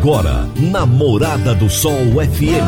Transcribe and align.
Agora, 0.00 0.48
na 0.56 0.86
Morada 0.86 1.54
do 1.54 1.68
Sol 1.68 2.22
FM. 2.22 2.64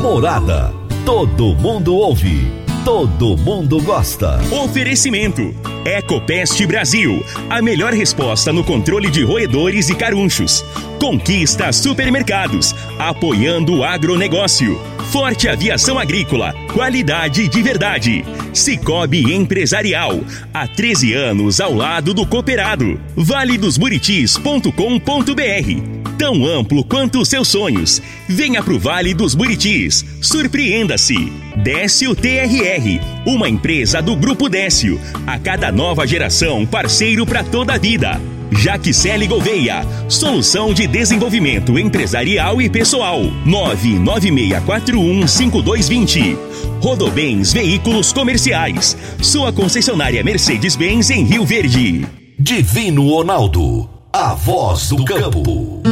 Morada. 0.00 0.72
Todo 1.04 1.54
mundo 1.54 1.94
ouve. 1.94 2.50
Todo 2.82 3.36
mundo 3.36 3.78
gosta. 3.82 4.40
Oferecimento. 4.50 5.54
Ecopest 5.84 6.64
Brasil. 6.64 7.22
A 7.50 7.60
melhor 7.60 7.92
resposta 7.92 8.54
no 8.54 8.64
controle 8.64 9.10
de 9.10 9.22
roedores 9.22 9.90
e 9.90 9.94
carunchos. 9.94 10.64
Conquista 10.98 11.70
Supermercados. 11.74 12.74
Apoiando 12.98 13.74
o 13.74 13.84
agronegócio. 13.84 14.80
Forte 15.10 15.48
Aviação 15.48 15.98
Agrícola, 15.98 16.54
qualidade 16.72 17.48
de 17.48 17.62
verdade. 17.62 18.24
Cicobi 18.52 19.32
Empresarial, 19.32 20.20
há 20.52 20.66
13 20.66 21.14
anos 21.14 21.60
ao 21.60 21.72
lado 21.72 22.12
do 22.12 22.26
cooperado. 22.26 23.00
valedosburitis.com.br 23.16 25.96
Tão 26.18 26.46
amplo 26.46 26.82
quanto 26.82 27.20
os 27.20 27.28
seus 27.28 27.48
sonhos. 27.48 28.00
Venha 28.26 28.62
pro 28.62 28.78
Vale 28.78 29.12
dos 29.12 29.34
Buritis. 29.34 30.04
Surpreenda-se. 30.20 31.30
Décio 31.56 32.14
TRR, 32.14 33.00
uma 33.26 33.48
empresa 33.48 34.00
do 34.00 34.16
Grupo 34.16 34.48
Décio. 34.48 34.98
A 35.26 35.38
cada 35.38 35.70
nova 35.70 36.06
geração, 36.06 36.64
parceiro 36.64 37.26
para 37.26 37.44
toda 37.44 37.74
a 37.74 37.78
vida. 37.78 38.18
Jaquicele 38.50 39.26
Gouveia, 39.26 39.86
solução 40.08 40.72
de 40.72 40.86
desenvolvimento 40.86 41.78
empresarial 41.78 42.58
e 42.60 42.70
pessoal. 42.70 43.20
996415220. 43.46 46.38
Rodobens 46.80 47.52
Veículos 47.52 48.12
Comerciais, 48.12 48.96
sua 49.20 49.52
concessionária 49.52 50.22
Mercedes-Benz 50.22 51.10
em 51.10 51.24
Rio 51.24 51.44
Verde. 51.44 52.06
Divino 52.38 53.08
Ronaldo, 53.08 53.90
a 54.12 54.34
voz 54.34 54.90
do 54.90 55.04
campo. 55.04 55.82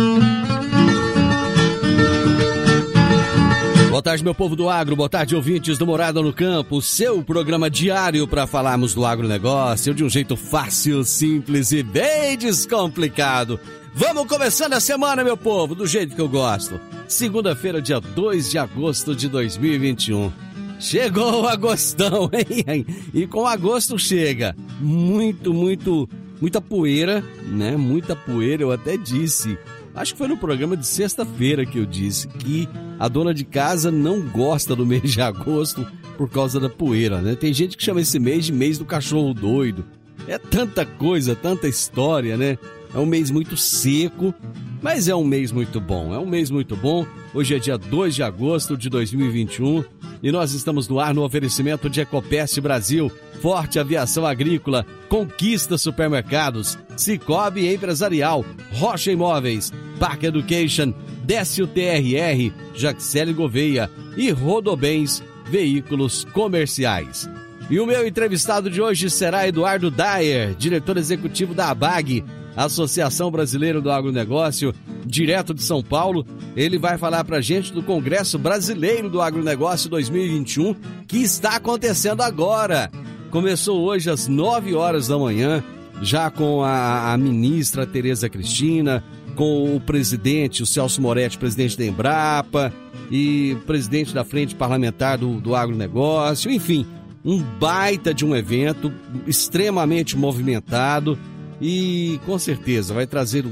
Boa 3.94 4.02
tarde, 4.02 4.24
meu 4.24 4.34
povo 4.34 4.56
do 4.56 4.68
agro, 4.68 4.96
boa 4.96 5.08
tarde, 5.08 5.36
ouvintes 5.36 5.78
do 5.78 5.86
Morada 5.86 6.20
no 6.20 6.32
Campo, 6.32 6.82
seu 6.82 7.22
programa 7.22 7.70
diário 7.70 8.26
para 8.26 8.44
falarmos 8.44 8.92
do 8.92 9.06
agronegócio 9.06 9.94
de 9.94 10.02
um 10.02 10.10
jeito 10.10 10.36
fácil, 10.36 11.04
simples 11.04 11.70
e 11.70 11.80
bem 11.80 12.36
descomplicado. 12.36 13.60
Vamos 13.94 14.26
começando 14.26 14.72
a 14.72 14.80
semana, 14.80 15.22
meu 15.22 15.36
povo, 15.36 15.76
do 15.76 15.86
jeito 15.86 16.16
que 16.16 16.20
eu 16.20 16.28
gosto. 16.28 16.80
Segunda-feira, 17.06 17.80
dia 17.80 18.00
2 18.00 18.50
de 18.50 18.58
agosto 18.58 19.14
de 19.14 19.28
2021. 19.28 20.32
Chegou 20.80 21.42
o 21.42 21.46
agostão, 21.46 22.28
hein? 22.34 22.84
E 23.14 23.28
com 23.28 23.46
agosto 23.46 23.96
chega 23.96 24.56
muito, 24.80 25.54
muito, 25.54 26.08
muita 26.40 26.60
poeira, 26.60 27.22
né? 27.46 27.76
Muita 27.76 28.16
poeira, 28.16 28.64
eu 28.64 28.72
até 28.72 28.96
disse 28.96 29.56
Acho 29.94 30.12
que 30.12 30.18
foi 30.18 30.28
no 30.28 30.36
programa 30.36 30.76
de 30.76 30.86
sexta-feira 30.86 31.64
que 31.64 31.78
eu 31.78 31.86
disse 31.86 32.26
que 32.26 32.68
a 32.98 33.06
dona 33.06 33.32
de 33.32 33.44
casa 33.44 33.90
não 33.90 34.20
gosta 34.20 34.74
do 34.74 34.84
mês 34.84 35.12
de 35.12 35.20
agosto 35.20 35.86
por 36.16 36.28
causa 36.28 36.58
da 36.58 36.68
poeira, 36.68 37.20
né? 37.20 37.36
Tem 37.36 37.52
gente 37.52 37.76
que 37.76 37.84
chama 37.84 38.00
esse 38.00 38.18
mês 38.18 38.44
de 38.44 38.52
mês 38.52 38.76
do 38.76 38.84
cachorro 38.84 39.32
doido. 39.32 39.84
É 40.26 40.38
tanta 40.38 40.84
coisa, 40.84 41.36
tanta 41.36 41.68
história, 41.68 42.36
né? 42.36 42.58
É 42.92 42.98
um 42.98 43.06
mês 43.06 43.30
muito 43.30 43.56
seco, 43.56 44.34
mas 44.84 45.08
é 45.08 45.14
um 45.14 45.24
mês 45.24 45.50
muito 45.50 45.80
bom. 45.80 46.14
É 46.14 46.18
um 46.18 46.26
mês 46.26 46.50
muito 46.50 46.76
bom. 46.76 47.06
Hoje 47.32 47.54
é 47.54 47.58
dia 47.58 47.78
2 47.78 48.16
de 48.16 48.22
agosto 48.22 48.76
de 48.76 48.90
2021 48.90 49.82
e 50.22 50.30
nós 50.30 50.52
estamos 50.52 50.86
no 50.86 51.00
ar 51.00 51.14
no 51.14 51.24
oferecimento 51.24 51.88
de 51.88 52.02
Ecopest 52.02 52.60
Brasil, 52.60 53.10
Forte 53.40 53.78
Aviação 53.78 54.26
Agrícola, 54.26 54.84
Conquista 55.08 55.78
Supermercados, 55.78 56.78
Cicobi 56.98 57.72
Empresarial, 57.72 58.44
Rocha 58.74 59.10
Imóveis, 59.10 59.72
Park 59.98 60.24
Education, 60.24 60.92
Décio 61.24 61.66
TRR, 61.66 62.52
Jaxele 62.74 63.32
Gouveia 63.32 63.90
e 64.18 64.30
Rodobens 64.30 65.22
Veículos 65.46 66.26
Comerciais. 66.26 67.26
E 67.70 67.80
o 67.80 67.86
meu 67.86 68.06
entrevistado 68.06 68.68
de 68.68 68.82
hoje 68.82 69.08
será 69.08 69.48
Eduardo 69.48 69.90
Dyer, 69.90 70.54
diretor 70.54 70.98
executivo 70.98 71.54
da 71.54 71.70
ABAG, 71.70 72.22
Associação 72.56 73.30
Brasileira 73.30 73.80
do 73.80 73.90
Agronegócio, 73.90 74.74
direto 75.04 75.52
de 75.52 75.62
São 75.62 75.82
Paulo. 75.82 76.26
Ele 76.56 76.78
vai 76.78 76.96
falar 76.98 77.24
para 77.24 77.38
a 77.38 77.40
gente 77.40 77.72
do 77.72 77.82
Congresso 77.82 78.38
Brasileiro 78.38 79.10
do 79.10 79.20
Agronegócio 79.20 79.90
2021, 79.90 80.74
que 81.06 81.18
está 81.18 81.56
acontecendo 81.56 82.22
agora. 82.22 82.90
Começou 83.30 83.82
hoje 83.82 84.10
às 84.10 84.28
9 84.28 84.74
horas 84.74 85.08
da 85.08 85.18
manhã, 85.18 85.62
já 86.00 86.30
com 86.30 86.62
a, 86.62 87.12
a 87.12 87.16
ministra 87.16 87.86
Tereza 87.86 88.28
Cristina, 88.28 89.02
com 89.34 89.74
o 89.74 89.80
presidente, 89.80 90.62
o 90.62 90.66
Celso 90.66 91.02
Moretti, 91.02 91.36
presidente 91.36 91.76
da 91.76 91.84
Embrapa, 91.84 92.72
e 93.10 93.56
presidente 93.66 94.14
da 94.14 94.24
Frente 94.24 94.54
Parlamentar 94.54 95.18
do, 95.18 95.40
do 95.40 95.54
Agronegócio, 95.54 96.50
enfim, 96.50 96.86
um 97.24 97.38
baita 97.38 98.12
de 98.12 98.24
um 98.24 98.34
evento 98.34 98.92
extremamente 99.26 100.16
movimentado 100.16 101.18
e 101.60 102.20
com 102.24 102.38
certeza 102.38 102.94
vai 102.94 103.06
trazer 103.06 103.44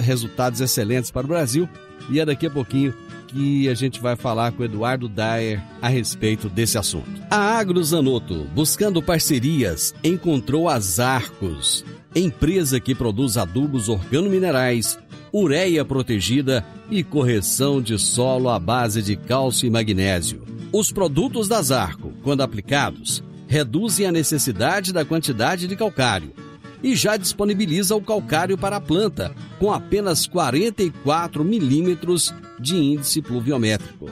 resultados 0.00 0.60
excelentes 0.60 1.10
para 1.10 1.24
o 1.24 1.28
Brasil. 1.28 1.68
E 2.10 2.20
é 2.20 2.24
daqui 2.24 2.46
a 2.46 2.50
pouquinho 2.50 2.94
que 3.26 3.68
a 3.68 3.74
gente 3.74 4.00
vai 4.00 4.16
falar 4.16 4.52
com 4.52 4.62
o 4.62 4.64
Eduardo 4.64 5.08
Dyer 5.08 5.60
a 5.82 5.88
respeito 5.88 6.48
desse 6.48 6.78
assunto. 6.78 7.10
A 7.30 7.58
Agrozanoto, 7.58 8.46
buscando 8.54 9.02
parcerias, 9.02 9.94
encontrou 10.02 10.68
as 10.68 11.00
Arcos, 11.00 11.84
empresa 12.14 12.78
que 12.78 12.94
produz 12.94 13.36
adubos 13.36 13.88
organominerais, 13.88 14.98
ureia 15.32 15.84
protegida 15.84 16.64
e 16.90 17.02
correção 17.02 17.82
de 17.82 17.98
solo 17.98 18.48
à 18.48 18.58
base 18.58 19.02
de 19.02 19.16
cálcio 19.16 19.66
e 19.66 19.70
magnésio. 19.70 20.42
Os 20.72 20.92
produtos 20.92 21.48
das 21.48 21.70
Arco, 21.70 22.12
quando 22.22 22.42
aplicados, 22.42 23.22
reduzem 23.48 24.06
a 24.06 24.12
necessidade 24.12 24.92
da 24.92 25.04
quantidade 25.04 25.66
de 25.66 25.76
calcário 25.76 26.45
e 26.86 26.94
já 26.94 27.16
disponibiliza 27.16 27.96
o 27.96 28.00
calcário 28.00 28.56
para 28.56 28.76
a 28.76 28.80
planta, 28.80 29.34
com 29.58 29.72
apenas 29.72 30.24
44 30.24 31.44
milímetros 31.44 32.32
de 32.60 32.76
índice 32.76 33.20
pluviométrico. 33.20 34.08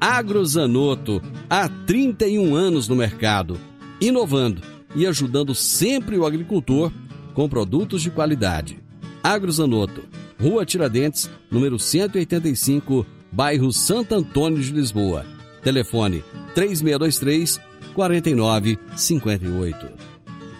Agrozanoto, 0.00 1.20
há 1.50 1.68
31 1.68 2.54
anos 2.54 2.88
no 2.88 2.96
mercado, 2.96 3.60
inovando 4.00 4.62
e 4.96 5.06
ajudando 5.06 5.54
sempre 5.54 6.16
o 6.16 6.24
agricultor 6.24 6.90
com 7.34 7.46
produtos 7.46 8.00
de 8.00 8.10
qualidade. 8.10 8.78
Agrozanoto, 9.22 10.04
Rua 10.40 10.64
Tiradentes, 10.64 11.28
número 11.50 11.78
185, 11.78 13.04
bairro 13.30 13.70
Santo 13.70 14.14
Antônio 14.14 14.62
de 14.62 14.72
Lisboa. 14.72 15.26
Telefone 15.62 16.24
3623 16.54 17.60
4958. 17.94 20.13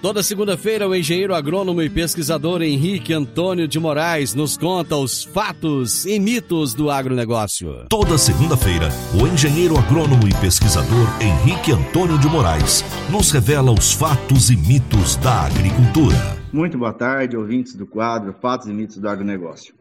Toda 0.05 0.23
segunda-feira, 0.23 0.87
o 0.87 0.95
engenheiro 0.95 1.35
agrônomo 1.35 1.81
e 1.81 1.89
pesquisador 1.89 2.61
Henrique 2.61 3.15
Antônio 3.15 3.67
de 3.67 3.81
Moraes 3.81 4.35
nos 4.35 4.55
conta 4.55 4.97
os 4.97 5.25
fatos 5.25 6.05
e 6.05 6.21
mitos 6.21 6.75
do 6.75 6.91
agronegócio. 6.91 7.87
Toda 7.89 8.19
segunda-feira, 8.19 8.91
o 9.19 9.27
engenheiro 9.27 9.79
agrônomo 9.79 10.29
e 10.29 10.41
pesquisador 10.43 11.09
Henrique 11.23 11.73
Antônio 11.73 12.19
de 12.19 12.29
Moraes 12.29 12.85
nos 13.11 13.31
revela 13.31 13.73
os 13.73 13.95
fatos 13.95 14.51
e 14.51 14.57
mitos 14.59 15.17
da 15.17 15.47
agricultura. 15.47 16.17
Muito 16.53 16.77
boa 16.77 16.93
tarde, 16.93 17.35
ouvintes 17.35 17.75
do 17.75 17.87
quadro 17.87 18.35
Fatos 18.43 18.69
e 18.69 18.75
Mitos 18.75 18.99
do 18.99 19.09
Agronegócio. 19.09 19.75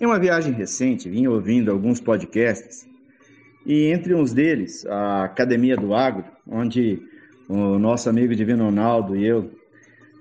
Em 0.00 0.06
uma 0.06 0.20
viagem 0.20 0.52
recente, 0.52 1.08
vim 1.08 1.26
ouvindo 1.26 1.72
alguns 1.72 2.00
podcasts 2.00 2.86
e 3.66 3.86
entre 3.86 4.14
uns 4.14 4.32
deles, 4.32 4.86
a 4.86 5.24
Academia 5.24 5.76
do 5.76 5.96
Agro, 5.96 6.22
onde 6.46 7.02
o 7.48 7.78
nosso 7.78 8.10
amigo 8.10 8.36
Divino 8.36 8.64
Ronaldo 8.64 9.16
e 9.16 9.26
eu 9.26 9.50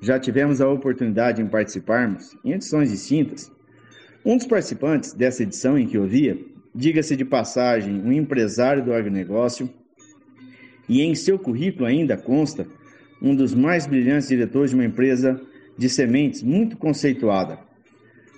já 0.02 0.18
tivemos 0.18 0.62
a 0.62 0.70
oportunidade 0.70 1.44
de 1.44 1.50
participarmos 1.50 2.38
em 2.44 2.54
edições 2.54 2.90
distintas. 2.90 3.52
Um 4.24 4.38
dos 4.38 4.48
participantes 4.48 5.14
dessa 5.14 5.44
edição 5.44 5.78
em 5.78 5.86
que 5.86 5.98
eu 5.98 6.06
via, 6.08 6.38
diga-se 6.74 7.16
de 7.18 7.26
passagem, 7.26 8.02
um 8.02 8.14
empresário 8.14 8.84
do 8.84 8.94
agronegócio, 8.94 9.70
e 10.88 11.02
em 11.02 11.14
seu 11.16 11.38
currículo 11.38 11.86
ainda 11.86 12.16
consta 12.16 12.66
um 13.22 13.36
dos 13.36 13.54
mais 13.54 13.86
brilhantes 13.86 14.30
diretores 14.30 14.70
de 14.70 14.76
uma 14.78 14.86
empresa 14.86 15.42
de 15.78 15.90
sementes 15.90 16.42
muito 16.42 16.78
conceituada. 16.78 17.60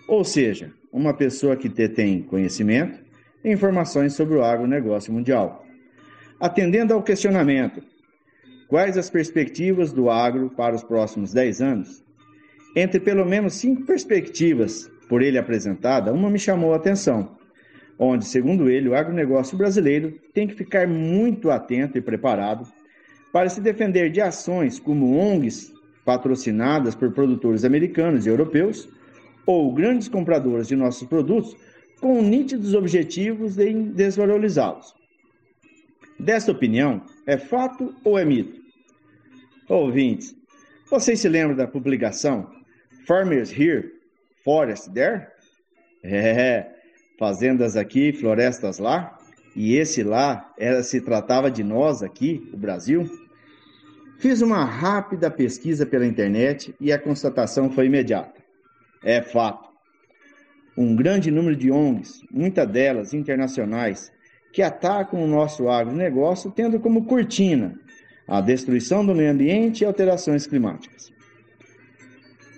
Ou 0.07 0.23
seja, 0.23 0.71
uma 0.91 1.13
pessoa 1.13 1.55
que 1.55 1.69
detém 1.69 2.23
conhecimento 2.23 2.99
e 3.43 3.51
informações 3.51 4.13
sobre 4.13 4.35
o 4.35 4.43
agronegócio 4.43 5.13
mundial. 5.13 5.63
Atendendo 6.39 6.93
ao 6.93 7.03
questionamento 7.03 7.83
Quais 8.69 8.95
as 8.99 9.09
perspectivas 9.09 9.91
do 9.91 10.11
agro 10.11 10.51
para 10.51 10.75
os 10.75 10.83
próximos 10.83 11.33
10 11.33 11.59
anos? 11.59 12.03
Entre 12.75 12.99
pelo 12.99 13.25
menos 13.25 13.55
cinco 13.55 13.83
perspectivas 13.83 14.87
por 15.09 15.23
ele 15.23 15.39
apresentada, 15.39 16.13
uma 16.13 16.29
me 16.29 16.37
chamou 16.37 16.71
a 16.71 16.75
atenção, 16.75 17.35
onde, 17.97 18.25
segundo 18.25 18.69
ele, 18.69 18.87
o 18.87 18.93
agronegócio 18.93 19.57
brasileiro 19.57 20.13
tem 20.35 20.47
que 20.47 20.53
ficar 20.53 20.87
muito 20.87 21.49
atento 21.49 21.97
e 21.97 22.01
preparado 22.01 22.67
para 23.33 23.49
se 23.49 23.59
defender 23.59 24.11
de 24.11 24.21
ações 24.21 24.79
como 24.79 25.17
ONGs 25.17 25.73
patrocinadas 26.05 26.93
por 26.93 27.11
produtores 27.11 27.65
americanos 27.65 28.27
e 28.27 28.29
europeus 28.29 28.87
ou 29.47 29.73
grandes 29.73 30.07
compradoras 30.07 30.67
de 30.67 30.75
nossos 30.75 31.07
produtos 31.07 31.57
com 31.99 32.21
nítidos 32.21 32.75
objetivos 32.75 33.57
em 33.57 33.85
desvalorizá-los. 33.85 34.93
Desta 36.19 36.51
opinião, 36.51 37.01
é 37.25 37.35
fato 37.35 37.95
ou 38.03 38.19
é 38.19 38.23
mito? 38.23 38.58
Ouvintes, 39.69 40.35
vocês 40.89 41.19
se 41.19 41.29
lembram 41.29 41.55
da 41.55 41.67
publicação 41.67 42.49
Farmers 43.05 43.51
Here, 43.51 43.93
Forest 44.43 44.91
There? 44.91 45.27
É, 46.01 46.65
fazendas 47.19 47.75
aqui, 47.75 48.13
florestas 48.13 48.79
lá? 48.79 49.19
E 49.53 49.75
esse 49.75 50.01
lá 50.01 50.49
era 50.57 50.81
se 50.81 51.01
tratava 51.01 51.51
de 51.51 51.61
nós 51.61 52.01
aqui, 52.01 52.49
o 52.53 52.57
Brasil? 52.57 53.05
Fiz 54.17 54.41
uma 54.41 54.63
rápida 54.63 55.29
pesquisa 55.29 55.85
pela 55.85 56.05
internet 56.05 56.73
e 56.79 56.93
a 56.93 56.97
constatação 56.97 57.69
foi 57.69 57.87
imediata. 57.87 58.41
É 59.03 59.21
fato. 59.21 59.67
Um 60.77 60.95
grande 60.95 61.29
número 61.29 61.57
de 61.57 61.69
ONGs, 61.69 62.23
muitas 62.31 62.65
delas 62.65 63.13
internacionais, 63.13 64.09
que 64.53 64.61
atacam 64.61 65.21
o 65.21 65.27
nosso 65.27 65.67
agronegócio 65.67 66.49
tendo 66.49 66.79
como 66.79 67.03
cortina 67.03 67.77
a 68.29 68.39
destruição 68.41 69.03
do 69.03 69.15
meio 69.15 69.31
ambiente 69.31 69.81
e 69.81 69.85
alterações 69.85 70.45
climáticas. 70.45 71.11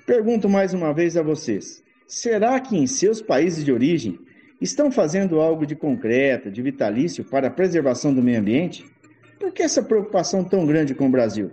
Pergunto 0.06 0.50
mais 0.50 0.73
uma 0.73 0.94
vez 0.94 1.15
a 1.15 1.23
vocês: 1.23 1.81
será 2.06 2.59
que 2.59 2.75
em 2.75 2.85
seus 2.85 3.21
países 3.21 3.63
de 3.63 3.71
origem 3.71 4.19
estão 4.59 4.91
fazendo 4.91 5.39
algo 5.39 5.65
de 5.65 5.75
concreto, 5.75 6.51
de 6.51 6.62
vitalício 6.62 7.23
para 7.23 7.47
a 7.47 7.51
preservação 7.51 8.13
do 8.13 8.21
meio 8.21 8.39
ambiente? 8.39 8.85
Por 9.39 9.53
que 9.53 9.63
essa 9.63 9.81
preocupação 9.81 10.44
tão 10.44 10.65
grande 10.65 10.94
com 10.94 11.07
o 11.07 11.12
Brasil? 11.12 11.51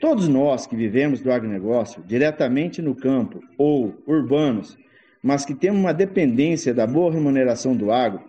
Todos 0.00 0.28
nós 0.28 0.66
que 0.66 0.76
vivemos 0.76 1.20
do 1.20 1.30
agronegócio, 1.30 2.02
diretamente 2.04 2.82
no 2.82 2.94
campo 2.94 3.40
ou 3.56 3.94
urbanos, 4.06 4.76
mas 5.22 5.44
que 5.44 5.54
temos 5.54 5.80
uma 5.80 5.94
dependência 5.94 6.74
da 6.74 6.86
boa 6.86 7.12
remuneração 7.12 7.76
do 7.76 7.90
agro, 7.90 8.22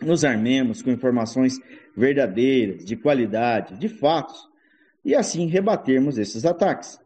nos 0.00 0.24
armemos 0.24 0.82
com 0.82 0.90
informações 0.90 1.60
verdadeiras, 1.96 2.84
de 2.84 2.96
qualidade, 2.96 3.78
de 3.78 3.88
fatos, 3.88 4.48
e 5.04 5.14
assim 5.14 5.46
rebatermos 5.46 6.18
esses 6.18 6.44
ataques. 6.44 7.00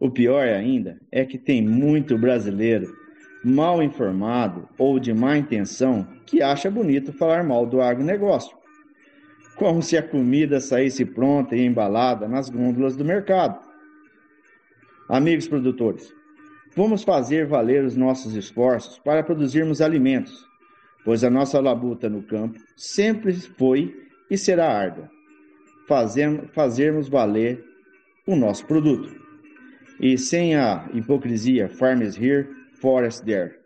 O 0.00 0.10
pior 0.10 0.46
ainda 0.46 0.98
é 1.10 1.24
que 1.24 1.38
tem 1.38 1.62
muito 1.62 2.18
brasileiro 2.18 2.94
mal 3.44 3.82
informado 3.82 4.68
ou 4.78 4.98
de 4.98 5.12
má 5.12 5.36
intenção 5.36 6.06
que 6.26 6.42
acha 6.42 6.70
bonito 6.70 7.12
falar 7.12 7.44
mal 7.44 7.66
do 7.66 7.80
agronegócio. 7.80 8.56
Como 9.56 9.82
se 9.82 9.96
a 9.96 10.02
comida 10.02 10.60
saísse 10.60 11.04
pronta 11.04 11.54
e 11.54 11.64
embalada 11.64 12.26
nas 12.26 12.48
gôndolas 12.48 12.96
do 12.96 13.04
mercado. 13.04 13.60
Amigos 15.08 15.46
produtores, 15.46 16.12
vamos 16.74 17.04
fazer 17.04 17.46
valer 17.46 17.84
os 17.84 17.94
nossos 17.94 18.34
esforços 18.34 18.98
para 18.98 19.22
produzirmos 19.22 19.80
alimentos 19.80 20.44
pois 21.04 21.22
a 21.22 21.30
nossa 21.30 21.60
labuta 21.60 22.08
no 22.08 22.22
campo 22.22 22.58
sempre 22.76 23.32
foi 23.34 24.08
e 24.30 24.38
será 24.38 24.68
árdua. 24.68 25.10
Fazemos, 25.86 26.50
fazermos 26.52 27.08
valer 27.08 27.62
o 28.26 28.34
nosso 28.34 28.66
produto. 28.66 29.22
E 30.00 30.16
sem 30.18 30.56
a 30.56 30.88
hipocrisia, 30.92 31.68
farmers 31.68 32.16
here, 32.16 32.48
forest 32.80 33.24
there. 33.24 33.58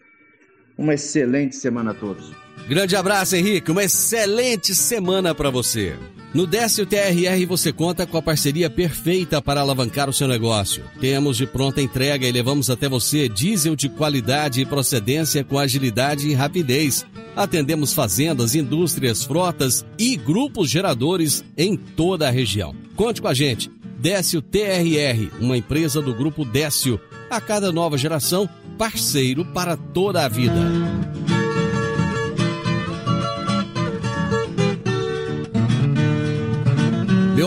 Uma 0.76 0.94
excelente 0.94 1.56
semana 1.56 1.92
a 1.92 1.94
todos. 1.94 2.47
Grande 2.66 2.96
abraço, 2.96 3.36
Henrique. 3.36 3.70
Uma 3.70 3.84
excelente 3.84 4.74
semana 4.74 5.34
para 5.34 5.50
você. 5.50 5.96
No 6.34 6.46
Décio 6.46 6.84
TRR 6.84 7.46
você 7.48 7.72
conta 7.72 8.06
com 8.06 8.18
a 8.18 8.22
parceria 8.22 8.68
perfeita 8.68 9.40
para 9.40 9.62
alavancar 9.62 10.10
o 10.10 10.12
seu 10.12 10.28
negócio. 10.28 10.84
Temos 11.00 11.38
de 11.38 11.46
pronta 11.46 11.80
entrega 11.80 12.26
e 12.26 12.32
levamos 12.32 12.68
até 12.68 12.86
você 12.86 13.30
diesel 13.30 13.74
de 13.74 13.88
qualidade 13.88 14.60
e 14.60 14.66
procedência 14.66 15.42
com 15.42 15.58
agilidade 15.58 16.28
e 16.28 16.34
rapidez. 16.34 17.06
Atendemos 17.34 17.94
fazendas, 17.94 18.54
indústrias, 18.54 19.24
frotas 19.24 19.86
e 19.98 20.16
grupos 20.16 20.68
geradores 20.68 21.42
em 21.56 21.76
toda 21.76 22.28
a 22.28 22.30
região. 22.30 22.74
Conte 22.94 23.22
com 23.22 23.28
a 23.28 23.34
gente. 23.34 23.70
Décio 23.98 24.42
TRR, 24.42 25.30
uma 25.40 25.56
empresa 25.56 26.02
do 26.02 26.14
grupo 26.14 26.44
Décio. 26.44 27.00
A 27.30 27.40
cada 27.40 27.72
nova 27.72 27.96
geração, 27.96 28.48
parceiro 28.76 29.46
para 29.46 29.76
toda 29.76 30.24
a 30.24 30.28
vida. 30.28 31.17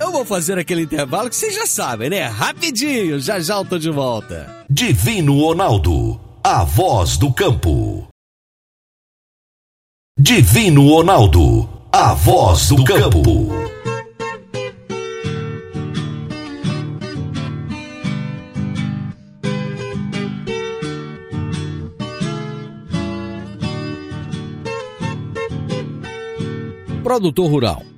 Eu 0.00 0.12
vou 0.12 0.24
fazer 0.24 0.58
aquele 0.58 0.82
intervalo 0.82 1.28
que 1.28 1.34
vocês 1.34 1.54
já 1.54 1.66
sabem, 1.66 2.08
né? 2.08 2.22
Rapidinho, 2.22 3.18
já 3.18 3.40
já 3.40 3.56
eu 3.56 3.64
tô 3.64 3.78
de 3.78 3.90
volta. 3.90 4.64
Divino 4.70 5.40
Ronaldo, 5.40 6.20
a 6.42 6.62
voz 6.62 7.16
do 7.16 7.32
campo. 7.32 8.06
Divino 10.16 10.88
Ronaldo, 10.88 11.68
a 11.92 12.14
voz 12.14 12.68
do 12.68 12.84
campo. 12.84 13.48
Produtor 27.02 27.50
rural 27.50 27.97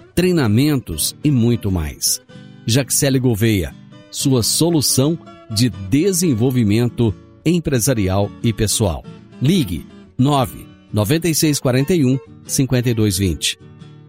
treinamentos 0.21 1.15
e 1.23 1.31
muito 1.31 1.71
mais. 1.71 2.21
Jaxele 2.63 3.17
Gouveia, 3.17 3.73
sua 4.11 4.43
solução 4.43 5.17
de 5.49 5.67
desenvolvimento 5.67 7.11
empresarial 7.43 8.29
e 8.43 8.53
pessoal. 8.53 9.03
Ligue 9.41 9.83
9 10.15 10.63
9641 10.93 12.19
5220. 12.45 13.57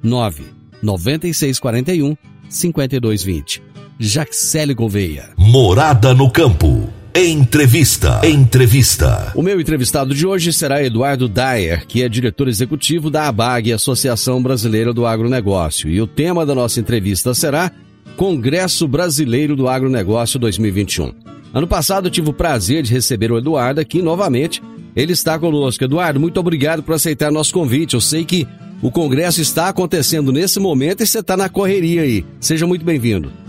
9 0.03 0.45
9641 0.83 2.15
5220. 2.47 3.63
Jaxele 3.99 4.75
Gouveia. 4.75 5.31
Morada 5.39 6.13
no 6.13 6.31
campo. 6.31 6.92
Entrevista. 7.15 8.27
Entrevista. 8.27 9.33
O 9.35 9.43
meu 9.43 9.61
entrevistado 9.61 10.15
de 10.15 10.27
hoje 10.27 10.51
será 10.51 10.83
Eduardo 10.83 11.29
Dyer, 11.29 11.87
que 11.87 12.03
é 12.03 12.09
diretor 12.09 12.49
executivo 12.49 13.11
da 13.11 13.29
ABAG, 13.29 13.71
Associação 13.71 14.43
Brasileira 14.43 14.95
do 14.95 15.05
Agronegócio. 15.05 15.91
E 15.91 16.01
o 16.01 16.07
tema 16.07 16.47
da 16.47 16.55
nossa 16.55 16.81
entrevista 16.81 17.35
será 17.35 17.71
Congresso 18.17 18.89
Brasileiro 18.89 19.55
do 19.55 19.69
Agronegócio 19.69 20.39
2021. 20.39 21.13
Ano 21.53 21.67
passado 21.67 22.07
eu 22.07 22.11
tive 22.11 22.31
o 22.31 22.33
prazer 22.33 22.83
de 22.83 22.95
receber 22.95 23.31
o 23.31 23.37
Eduardo 23.37 23.79
aqui 23.79 24.01
novamente. 24.01 24.63
Ele 24.97 25.13
está 25.13 25.39
conosco. 25.39 25.85
Eduardo, 25.85 26.19
muito 26.19 26.41
obrigado 26.41 26.83
por 26.83 26.95
aceitar 26.95 27.31
nosso 27.31 27.53
convite. 27.53 27.93
Eu 27.93 28.01
sei 28.01 28.25
que 28.25 28.49
o 28.81 28.91
congresso 28.91 29.43
está 29.43 29.69
acontecendo 29.69 30.33
nesse 30.33 30.59
momento 30.59 31.03
e 31.03 31.07
você 31.07 31.19
está 31.19 31.37
na 31.37 31.51
correria 31.51 32.03
aí. 32.03 32.25
Seja 32.41 32.67
muito 32.67 32.87
bem-vindo. 32.87 33.42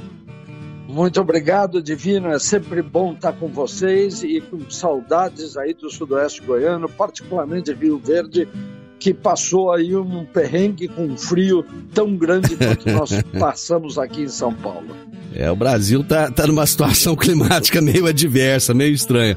Muito 0.94 1.20
obrigado, 1.20 1.82
Divino. 1.82 2.28
É 2.28 2.38
sempre 2.38 2.80
bom 2.84 3.14
estar 3.14 3.34
com 3.34 3.48
vocês 3.48 4.22
e 4.22 4.40
com 4.40 4.70
saudades 4.70 5.58
aí 5.58 5.74
do 5.74 5.90
Sudoeste 5.90 6.44
Goiano, 6.44 6.88
particularmente 6.88 7.74
Rio 7.74 7.98
Verde, 7.98 8.48
que 9.00 9.12
passou 9.12 9.72
aí 9.72 9.96
um 9.96 10.24
perrengue 10.24 10.88
com 10.88 11.08
um 11.08 11.18
frio 11.18 11.66
tão 11.96 12.16
grande 12.16 12.56
quanto 12.56 12.88
nós 12.92 13.10
passamos 13.40 13.98
aqui 13.98 14.22
em 14.22 14.28
São 14.28 14.54
Paulo. 14.54 14.96
É, 15.34 15.50
o 15.50 15.56
Brasil 15.56 16.04
tá, 16.04 16.30
tá 16.30 16.46
numa 16.46 16.68
situação 16.68 17.16
climática 17.18 17.82
meio 17.82 18.06
adversa, 18.06 18.72
meio 18.72 18.94
estranha. 18.94 19.36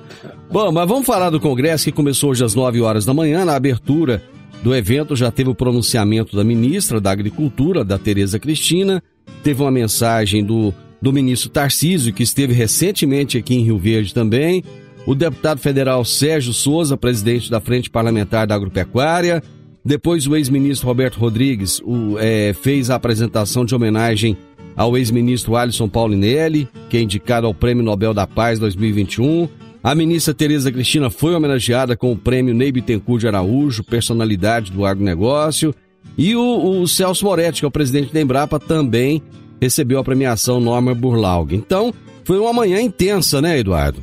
Bom, 0.53 0.71
mas 0.71 0.87
vamos 0.87 1.07
falar 1.07 1.31
do 1.31 1.41
Congresso 1.41 1.87
que 1.87 1.93
começou 1.93 2.33
hoje 2.33 2.45
às 2.45 2.55
9 2.55 2.83
horas 2.83 3.07
da 3.07 3.15
manhã, 3.15 3.47
na 3.47 3.57
abertura 3.57 4.23
do 4.63 4.75
evento 4.75 5.17
já 5.17 5.31
teve 5.31 5.49
o 5.49 5.55
pronunciamento 5.55 6.37
da 6.37 6.45
ministra 6.45 7.01
da 7.01 7.11
Agricultura, 7.11 7.83
da 7.83 7.99
Tereza 7.99 8.39
Cristina, 8.39 9.03
teve 9.43 9.63
uma 9.63 9.71
mensagem 9.71 10.45
do, 10.45 10.75
do 11.01 11.13
ministro 11.13 11.49
Tarcísio, 11.49 12.13
que 12.13 12.23
esteve 12.23 12.53
recentemente 12.53 13.39
aqui 13.39 13.55
em 13.55 13.63
Rio 13.63 13.79
Verde 13.79 14.15
também, 14.15 14.63
o 15.07 15.15
deputado 15.15 15.61
federal 15.61 16.05
Sérgio 16.05 16.53
Souza, 16.53 16.97
presidente 16.97 17.51
da 17.51 17.61
Frente 17.61 17.89
Parlamentar 17.89 18.47
da 18.47 18.55
Agropecuária, 18.55 19.43
depois 19.85 20.27
o 20.27 20.35
ex-ministro 20.35 20.89
Roberto 20.89 21.17
Rodrigues 21.17 21.81
o, 21.85 22.19
é, 22.19 22.53
fez 22.53 22.91
a 22.91 22.97
apresentação 22.97 23.65
de 23.65 23.75
homenagem 23.75 24.37
ao 24.75 24.97
ex-ministro 24.97 25.57
Alisson 25.57 25.89
Paulinelli, 25.89 26.69
que 26.91 26.97
é 26.97 27.01
indicado 27.01 27.47
ao 27.47 27.55
Prêmio 27.55 27.85
Nobel 27.85 28.13
da 28.13 28.27
Paz 28.27 28.59
2021, 28.59 29.49
a 29.87 29.95
ministra 29.95 30.35
Tereza 30.35 30.73
Cristina 30.73 31.09
foi 31.09 31.33
homenageada 31.33 31.97
com 31.97 32.11
o 32.11 32.17
prêmio 32.17 32.53
Ney 32.53 32.73
Bittencourt 32.73 33.21
de 33.21 33.29
Araújo, 33.29 33.85
personalidade 33.85 34.73
do 34.73 34.85
agronegócio. 34.85 35.73
E 36.19 36.35
o, 36.35 36.81
o 36.81 36.89
Celso 36.89 37.25
Moretti, 37.25 37.61
que 37.61 37.65
é 37.65 37.69
o 37.69 37.71
presidente 37.71 38.13
da 38.13 38.21
Embrapa, 38.21 38.59
também 38.59 39.23
recebeu 39.61 39.99
a 39.99 40.05
premiação 40.05 40.61
Norma 40.61 40.95
Burlaug. 40.95 41.55
Então, 41.55 41.93
foi 42.25 42.39
uma 42.39 42.53
manhã 42.53 42.81
intensa, 42.81 43.41
né, 43.41 43.59
Eduardo? 43.59 44.03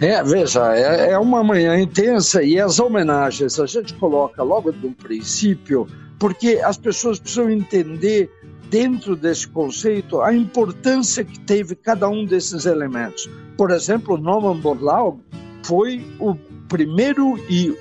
É, 0.00 0.22
veja, 0.22 0.74
é, 0.74 1.12
é 1.12 1.18
uma 1.18 1.44
manhã 1.44 1.78
intensa 1.78 2.42
e 2.42 2.58
as 2.58 2.80
homenagens 2.80 3.60
a 3.60 3.66
gente 3.66 3.94
coloca 3.94 4.42
logo 4.42 4.72
do 4.72 4.90
princípio, 4.90 5.86
porque 6.18 6.60
as 6.64 6.76
pessoas 6.76 7.20
precisam 7.20 7.48
entender 7.48 8.28
dentro 8.68 9.14
desse 9.14 9.46
conceito 9.46 10.20
a 10.20 10.34
importância 10.34 11.24
que 11.24 11.38
teve 11.38 11.76
cada 11.76 12.08
um 12.08 12.24
desses 12.24 12.66
elementos. 12.66 13.28
Por 13.56 13.70
exemplo, 13.70 14.16
Norman 14.16 14.58
Borlaug 14.58 15.20
foi 15.62 16.04
o 16.18 16.34
primeiro 16.68 17.38
e 17.48 17.76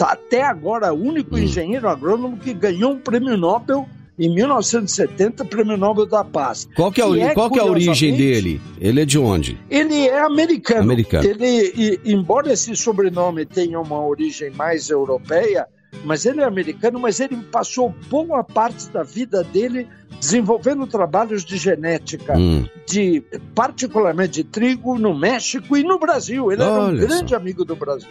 até 0.00 0.42
agora 0.42 0.92
o 0.92 1.00
único 1.00 1.36
hum. 1.36 1.38
engenheiro 1.38 1.88
agrônomo 1.88 2.38
que 2.38 2.54
ganhou 2.54 2.92
um 2.92 2.98
prêmio 2.98 3.36
Nobel 3.36 3.86
em 4.20 4.28
1970, 4.34 5.46
Prêmio 5.46 5.78
Nobel 5.78 6.04
da 6.04 6.22
Paz. 6.22 6.68
Qual 6.76 6.92
que 6.92 7.00
é, 7.00 7.08
que 7.08 7.20
é, 7.20 7.32
qual 7.32 7.50
que 7.50 7.58
é 7.58 7.62
a 7.62 7.64
origem 7.64 8.14
dele? 8.14 8.60
Ele 8.78 9.00
é 9.00 9.06
de 9.06 9.18
onde? 9.18 9.58
Ele 9.70 10.06
é 10.06 10.20
americano. 10.20 10.82
Americano. 10.82 11.26
Ele, 11.26 11.72
e, 11.74 12.00
embora 12.04 12.52
esse 12.52 12.76
sobrenome 12.76 13.46
tenha 13.46 13.80
uma 13.80 14.04
origem 14.04 14.50
mais 14.50 14.90
europeia, 14.90 15.66
mas 16.04 16.26
ele 16.26 16.42
é 16.42 16.44
americano, 16.44 17.00
mas 17.00 17.18
ele 17.18 17.34
passou 17.50 17.94
boa 18.10 18.44
parte 18.44 18.90
da 18.90 19.02
vida 19.02 19.42
dele 19.42 19.88
desenvolvendo 20.20 20.86
trabalhos 20.86 21.42
de 21.42 21.56
genética, 21.56 22.36
hum. 22.36 22.66
de 22.86 23.22
particularmente 23.54 24.32
de 24.32 24.44
trigo 24.44 24.98
no 24.98 25.18
México 25.18 25.78
e 25.78 25.82
no 25.82 25.98
Brasil. 25.98 26.52
Ele 26.52 26.60
Olha 26.62 26.70
era 26.70 26.84
um 26.84 26.94
grande 26.94 27.34
amigo 27.34 27.64
do 27.64 27.74
Brasil. 27.74 28.10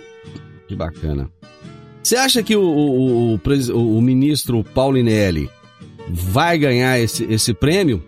Que 0.68 0.76
bacana. 0.76 1.30
Você 2.02 2.16
acha 2.16 2.42
que 2.42 2.56
o, 2.56 2.64
o, 2.64 3.36
o, 3.36 3.98
o 3.98 4.02
ministro 4.02 4.64
Paulinelli 4.64 5.48
vai 6.10 6.58
ganhar 6.58 7.00
esse, 7.00 7.24
esse 7.26 7.54
prêmio? 7.54 8.04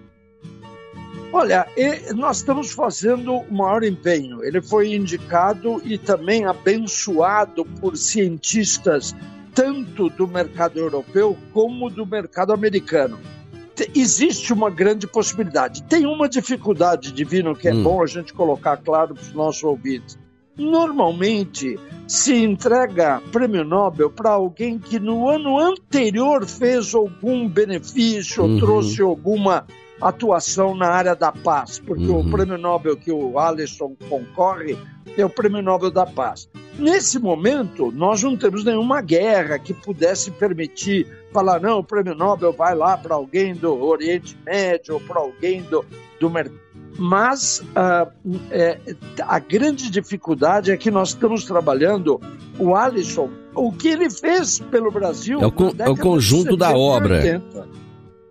Olha, 1.33 1.65
nós 2.13 2.37
estamos 2.37 2.71
fazendo 2.71 3.35
o 3.35 3.53
maior 3.53 3.83
empenho. 3.83 4.43
Ele 4.43 4.61
foi 4.61 4.93
indicado 4.93 5.81
e 5.85 5.97
também 5.97 6.45
abençoado 6.45 7.63
por 7.63 7.95
cientistas 7.95 9.15
tanto 9.53 10.09
do 10.09 10.27
mercado 10.27 10.77
europeu 10.77 11.37
como 11.53 11.89
do 11.89 12.05
mercado 12.05 12.53
americano. 12.53 13.19
Existe 13.95 14.51
uma 14.53 14.69
grande 14.69 15.07
possibilidade. 15.07 15.83
Tem 15.83 16.05
uma 16.05 16.27
dificuldade, 16.27 17.11
Divino, 17.11 17.55
que 17.55 17.67
é 17.67 17.73
hum. 17.73 17.83
bom 17.83 18.03
a 18.03 18.07
gente 18.07 18.33
colocar 18.33 18.77
claro 18.77 19.15
para 19.15 19.23
os 19.23 19.33
nossos 19.33 19.63
ouvintes. 19.63 20.17
Normalmente 20.61 21.79
se 22.07 22.35
entrega 22.35 23.21
prêmio 23.31 23.63
Nobel 23.63 24.11
para 24.11 24.31
alguém 24.31 24.77
que 24.77 24.99
no 24.99 25.27
ano 25.27 25.57
anterior 25.57 26.45
fez 26.45 26.93
algum 26.93 27.49
benefício, 27.49 28.43
uhum. 28.43 28.59
trouxe 28.59 29.01
alguma 29.01 29.65
atuação 29.99 30.75
na 30.75 30.87
área 30.87 31.15
da 31.15 31.31
paz, 31.31 31.79
porque 31.79 32.05
uhum. 32.05 32.19
o 32.19 32.31
prêmio 32.31 32.57
Nobel 32.57 32.95
que 32.95 33.11
o 33.11 33.39
Alisson 33.39 33.95
concorre 34.07 34.77
é 35.17 35.25
o 35.25 35.29
prêmio 35.29 35.61
Nobel 35.61 35.91
da 35.91 36.05
Paz. 36.05 36.47
Nesse 36.77 37.19
momento, 37.19 37.91
nós 37.91 38.23
não 38.23 38.37
temos 38.37 38.63
nenhuma 38.63 39.01
guerra 39.01 39.59
que 39.59 39.73
pudesse 39.73 40.31
permitir 40.31 41.07
falar, 41.31 41.59
não, 41.59 41.79
o 41.79 41.83
prêmio 41.83 42.15
Nobel 42.15 42.53
vai 42.53 42.73
lá 42.75 42.97
para 42.97 43.15
alguém 43.15 43.53
do 43.53 43.83
Oriente 43.83 44.37
Médio 44.45 44.95
ou 44.95 44.99
para 45.01 45.19
alguém 45.19 45.61
do, 45.63 45.85
do 46.21 46.29
mercado. 46.29 46.59
Mas 46.97 47.59
uh, 47.59 48.11
é, 48.51 48.77
a 49.21 49.39
grande 49.39 49.89
dificuldade 49.89 50.71
é 50.71 50.77
que 50.77 50.91
nós 50.91 51.09
estamos 51.09 51.45
trabalhando 51.45 52.21
o 52.59 52.75
Alisson, 52.75 53.29
o 53.55 53.71
que 53.71 53.89
ele 53.89 54.09
fez 54.09 54.59
pelo 54.59 54.91
Brasil. 54.91 55.39
É 55.41 55.45
o, 55.45 55.51
con 55.51 55.71
é 55.77 55.89
o 55.89 55.97
conjunto 55.97 56.55
da 56.55 56.71
obra. 56.71 57.15
80. 57.15 57.67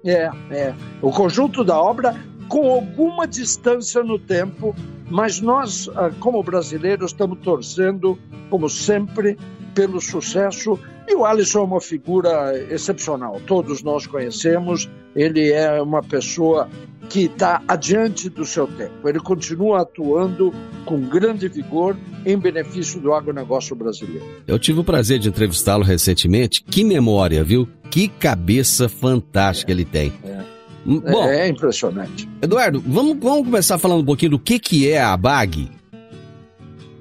É, 0.05 0.31
é. 0.51 0.75
O 1.03 1.11
conjunto 1.11 1.65
da 1.65 1.79
obra 1.79 2.17
com 2.49 2.71
alguma 2.71 3.27
distância 3.27 4.03
no 4.03 4.19
tempo, 4.19 4.75
mas 5.11 5.41
nós, 5.41 5.89
ah, 5.95 6.11
como 6.21 6.43
brasileiros, 6.43 7.13
estamos 7.13 7.39
torcendo, 7.41 8.19
como 8.49 8.69
sempre, 8.69 9.37
pelo 9.75 10.01
sucesso. 10.01 10.79
E 11.09 11.15
o 11.15 11.25
Alisson 11.25 11.61
é 11.61 11.63
uma 11.63 11.81
figura 11.81 12.57
excepcional, 12.73 13.41
todos 13.47 13.83
nós 13.83 14.07
conhecemos, 14.07 14.89
ele 15.15 15.51
é 15.53 15.83
uma 15.83 16.03
pessoa 16.03 16.69
que 17.11 17.25
está 17.25 17.61
adiante 17.67 18.31
do 18.31 18.47
seu 18.47 18.69
tempo. 18.69 19.07
Ele 19.07 19.19
continua 19.19 19.83
atuando 19.83 20.55
com 20.87 21.01
grande 21.01 21.49
vigor 21.49 21.97
em 22.25 22.39
benefício 22.39 23.01
do 23.01 23.13
agronegócio 23.13 23.75
brasileiro. 23.75 24.25
Eu 24.47 24.61
tive 24.61 24.79
o 24.79 24.85
prazer 24.85 25.19
de 25.19 25.29
entrevistá-lo 25.29 25.83
recentemente. 25.83 26.63
Que 26.63 26.85
memória, 26.85 27.43
viu? 27.43 27.69
Que 27.91 28.07
cabeça 28.07 28.89
fantástica 28.89 29.73
é, 29.73 29.75
ele 29.75 29.85
tem. 29.85 30.13
É. 30.25 30.41
Hum, 30.87 31.01
bom, 31.01 31.25
é 31.25 31.49
impressionante. 31.49 32.29
Eduardo, 32.41 32.83
vamos, 32.87 33.19
vamos 33.21 33.45
começar 33.45 33.77
falando 33.77 34.03
um 34.03 34.07
pouquinho 34.07 34.31
do 34.31 34.39
que, 34.39 34.61
que 34.61 34.89
é 34.89 35.03
a 35.03 35.17
BAG? 35.17 35.69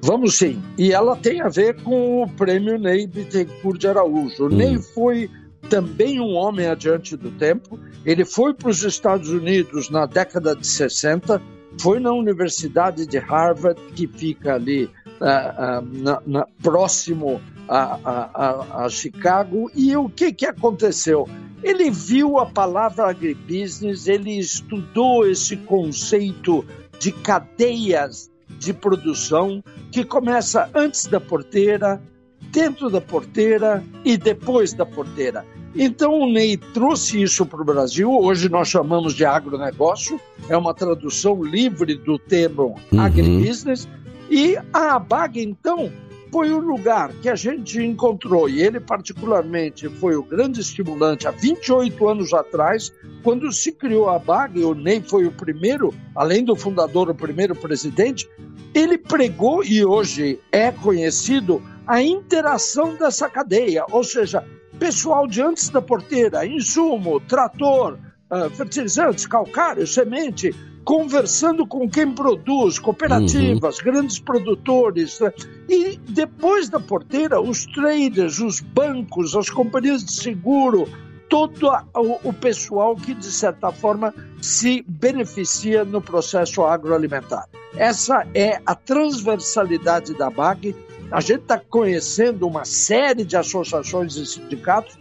Vamos 0.02 0.38
sim. 0.38 0.60
E 0.78 0.92
ela 0.92 1.16
tem 1.16 1.42
a 1.42 1.50
ver 1.50 1.76
com 1.84 2.24
o 2.24 2.28
prêmio 2.28 2.80
Ney 2.80 3.06
Bittencourt 3.06 3.80
de 3.80 3.88
Araújo. 3.88 4.48
Hum. 4.48 4.50
Ney 4.50 4.80
foi 4.80 5.30
também 5.70 6.20
um 6.20 6.36
homem 6.36 6.68
adiante 6.68 7.18
do 7.18 7.32
tempo. 7.32 7.80
Ele 8.06 8.24
foi 8.24 8.54
para 8.54 8.70
os 8.70 8.84
Estados 8.84 9.30
Unidos 9.30 9.90
na 9.90 10.06
década 10.06 10.56
de 10.56 10.66
60, 10.66 11.42
foi 11.80 12.00
na 12.00 12.12
Universidade 12.12 13.06
de 13.06 13.18
Harvard, 13.18 13.80
que 13.94 14.08
fica 14.08 14.56
ali 14.56 14.86
uh, 14.86 14.90
uh, 14.90 16.04
na, 16.04 16.22
na, 16.26 16.48
próximo 16.62 17.42
a, 17.68 18.00
a, 18.04 18.86
a, 18.86 18.90
Chicago. 18.90 19.70
E 19.76 19.96
o 19.96 20.10
que, 20.10 20.32
que 20.34 20.46
aconteceu? 20.46 21.28
Ele 21.62 21.92
viu 21.92 22.40
a 22.40 22.46
palavra 22.46 23.10
agribusiness, 23.10 24.08
ele 24.08 24.40
estudou 24.40 25.28
esse 25.28 25.58
conceito 25.58 26.66
de 27.00 27.12
cadeias 27.12 28.32
de 28.58 28.74
produção 28.74 29.64
que 29.92 30.04
começa 30.04 30.70
antes 30.74 31.06
da 31.06 31.20
porteira, 31.20 32.02
dentro 32.52 32.90
da 32.90 33.02
porteira 33.02 33.84
e 34.04 34.18
depois 34.18 34.74
da 34.74 34.86
porteira. 34.86 35.46
Então 35.76 36.20
o 36.20 36.32
Ney 36.32 36.58
trouxe 36.58 37.22
isso 37.22 37.46
para 37.46 37.62
o 37.62 37.66
Brasil, 37.66 38.12
hoje 38.12 38.50
nós 38.50 38.68
chamamos 38.68 39.14
de 39.14 39.24
agronegócio, 39.24 40.20
é 40.50 40.58
uma 40.58 40.74
tradução 40.74 41.44
livre 41.44 41.96
do 41.96 42.18
termo 42.18 42.76
uhum. 42.92 43.00
agribusiness, 43.00 43.88
e 44.32 44.58
a 44.74 44.96
ABAG, 44.96 45.42
então, 45.42 45.92
foi 46.32 46.52
o 46.52 46.60
lugar 46.60 47.12
que 47.22 47.30
a 47.30 47.36
gente 47.36 47.80
encontrou, 47.84 48.50
e 48.50 48.62
ele 48.62 48.80
particularmente 48.80 49.88
foi 49.88 50.16
o 50.16 50.24
grande 50.24 50.60
estimulante 50.60 51.28
há 51.28 51.32
28 51.32 52.08
anos 52.08 52.34
atrás, 52.34 52.92
quando 53.24 53.52
se 53.52 53.72
criou 53.72 54.10
a 54.10 54.16
ABAG, 54.16 54.64
o 54.64 54.74
Ney 54.74 55.04
foi 55.08 55.26
o 55.26 55.32
primeiro, 55.32 55.94
além 56.16 56.44
do 56.44 56.56
fundador, 56.56 57.10
o 57.10 57.16
primeiro 57.16 57.56
presidente, 57.56 58.28
ele 58.74 58.98
pregou 58.98 59.64
e 59.64 59.84
hoje 59.84 60.40
é 60.52 60.72
conhecido 60.72 61.62
a 61.90 62.04
interação 62.04 62.94
dessa 62.94 63.28
cadeia, 63.28 63.84
ou 63.90 64.04
seja, 64.04 64.46
pessoal 64.78 65.26
de 65.26 65.42
antes 65.42 65.70
da 65.70 65.82
porteira, 65.82 66.46
insumo, 66.46 67.20
trator, 67.22 67.98
uh, 68.30 68.48
fertilizantes, 68.52 69.26
calcário, 69.26 69.88
semente, 69.88 70.56
conversando 70.86 71.66
com 71.66 71.90
quem 71.90 72.12
produz, 72.12 72.78
cooperativas, 72.78 73.80
uhum. 73.80 73.84
grandes 73.84 74.20
produtores. 74.20 75.20
Né? 75.20 75.34
E 75.68 76.00
depois 76.10 76.70
da 76.70 76.80
porteira, 76.80 77.42
os 77.42 77.66
traders, 77.66 78.40
os 78.40 78.60
bancos, 78.60 79.36
as 79.36 79.50
companhias 79.50 80.06
de 80.06 80.12
seguro, 80.12 80.88
todo 81.28 81.72
o, 82.24 82.32
pessoal 82.32 82.96
que, 82.96 83.16
de 83.16 83.32
certa 83.32 83.72
forma, 83.72 84.14
se 84.40 84.86
beneficia 84.88 85.84
no 85.84 86.02
processo 86.02 86.62
agroalimentar. 86.64 87.48
Essa 87.76 88.28
é 88.36 88.62
a 88.64 88.76
transversalidade 88.76 90.14
da 90.16 90.30
BAG 90.30 90.76
a 91.12 91.22
gente 91.22 91.42
está 91.42 91.60
conhecendo 91.60 92.48
uma 92.48 92.66
série 92.66 93.24
de 93.24 93.36
associações 93.36 94.16
e 94.16 94.26
sindicatos 94.26 94.98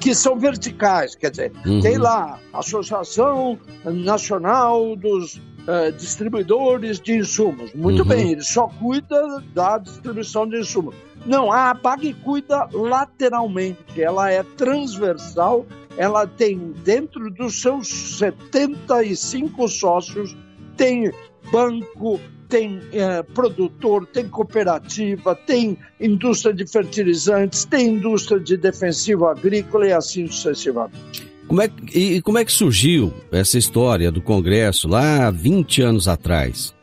que 0.00 0.14
são 0.14 0.36
verticais, 0.36 1.14
quer 1.14 1.30
dizer, 1.30 1.52
uhum. 1.64 1.80
tem 1.80 1.96
lá 1.96 2.38
a 2.52 2.58
Associação 2.58 3.58
Nacional 3.84 4.96
dos 4.96 5.36
uh, 5.36 5.92
Distribuidores 5.96 7.00
de 7.00 7.16
Insumos. 7.16 7.72
Muito 7.72 8.02
uhum. 8.02 8.08
bem, 8.08 8.32
ele 8.32 8.42
só 8.42 8.66
cuida 8.66 9.42
da 9.54 9.78
distribuição 9.78 10.48
de 10.48 10.58
insumos. 10.58 10.94
Não, 11.24 11.52
a 11.52 11.70
ABAG 11.70 12.14
cuida 12.24 12.68
lateralmente, 12.72 14.02
ela 14.02 14.30
é 14.30 14.42
transversal, 14.56 15.64
ela 15.96 16.26
tem 16.26 16.58
dentro 16.84 17.30
dos 17.30 17.60
seus 17.60 18.18
75 18.18 19.68
sócios, 19.68 20.36
tem 20.76 21.12
banco, 21.52 22.18
tem 22.52 22.82
é, 22.92 23.22
produtor, 23.22 24.06
tem 24.06 24.28
cooperativa, 24.28 25.34
tem 25.34 25.78
indústria 25.98 26.52
de 26.52 26.66
fertilizantes, 26.66 27.64
tem 27.64 27.94
indústria 27.94 28.38
de 28.38 28.58
defensivo 28.58 29.26
agrícola 29.26 29.86
e 29.86 29.92
assim 29.92 30.26
sucessivamente. 30.26 31.26
Como 31.48 31.62
é, 31.62 31.70
e 31.94 32.20
como 32.20 32.36
é 32.36 32.44
que 32.44 32.52
surgiu 32.52 33.10
essa 33.32 33.56
história 33.56 34.12
do 34.12 34.20
Congresso 34.20 34.86
lá 34.86 35.30
20 35.30 35.80
anos 35.80 36.06
atrás? 36.06 36.74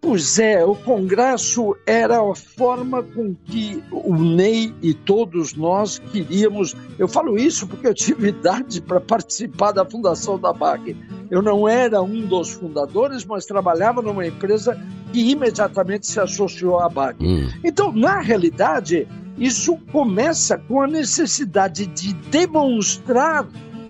Pois 0.00 0.38
é, 0.38 0.64
o 0.64 0.76
Congresso 0.76 1.76
era 1.84 2.20
a 2.20 2.34
forma 2.36 3.02
com 3.02 3.34
que 3.34 3.82
o 3.90 4.14
Ney 4.14 4.72
e 4.80 4.94
todos 4.94 5.54
nós 5.54 5.98
queríamos. 5.98 6.76
Eu 6.96 7.08
falo 7.08 7.36
isso 7.36 7.66
porque 7.66 7.88
eu 7.88 7.94
tive 7.94 8.28
idade 8.28 8.80
para 8.80 9.00
participar 9.00 9.72
da 9.72 9.84
fundação 9.84 10.38
da 10.38 10.52
BAG. 10.52 10.96
Eu 11.30 11.42
não 11.42 11.68
era 11.68 12.00
um 12.02 12.26
dos 12.26 12.52
fundadores, 12.52 13.24
mas 13.24 13.46
trabalhava 13.46 14.02
numa 14.02 14.26
empresa 14.26 14.80
que 15.12 15.30
imediatamente 15.30 16.06
se 16.06 16.20
associou 16.20 16.78
à 16.78 16.88
BAG. 16.88 17.24
Hum. 17.24 17.48
Então, 17.64 17.92
na 17.92 18.20
realidade, 18.20 19.06
isso 19.38 19.76
começa 19.92 20.58
com 20.58 20.80
a 20.80 20.86
necessidade 20.86 21.86
de 21.86 22.14
demonstrar 22.14 23.46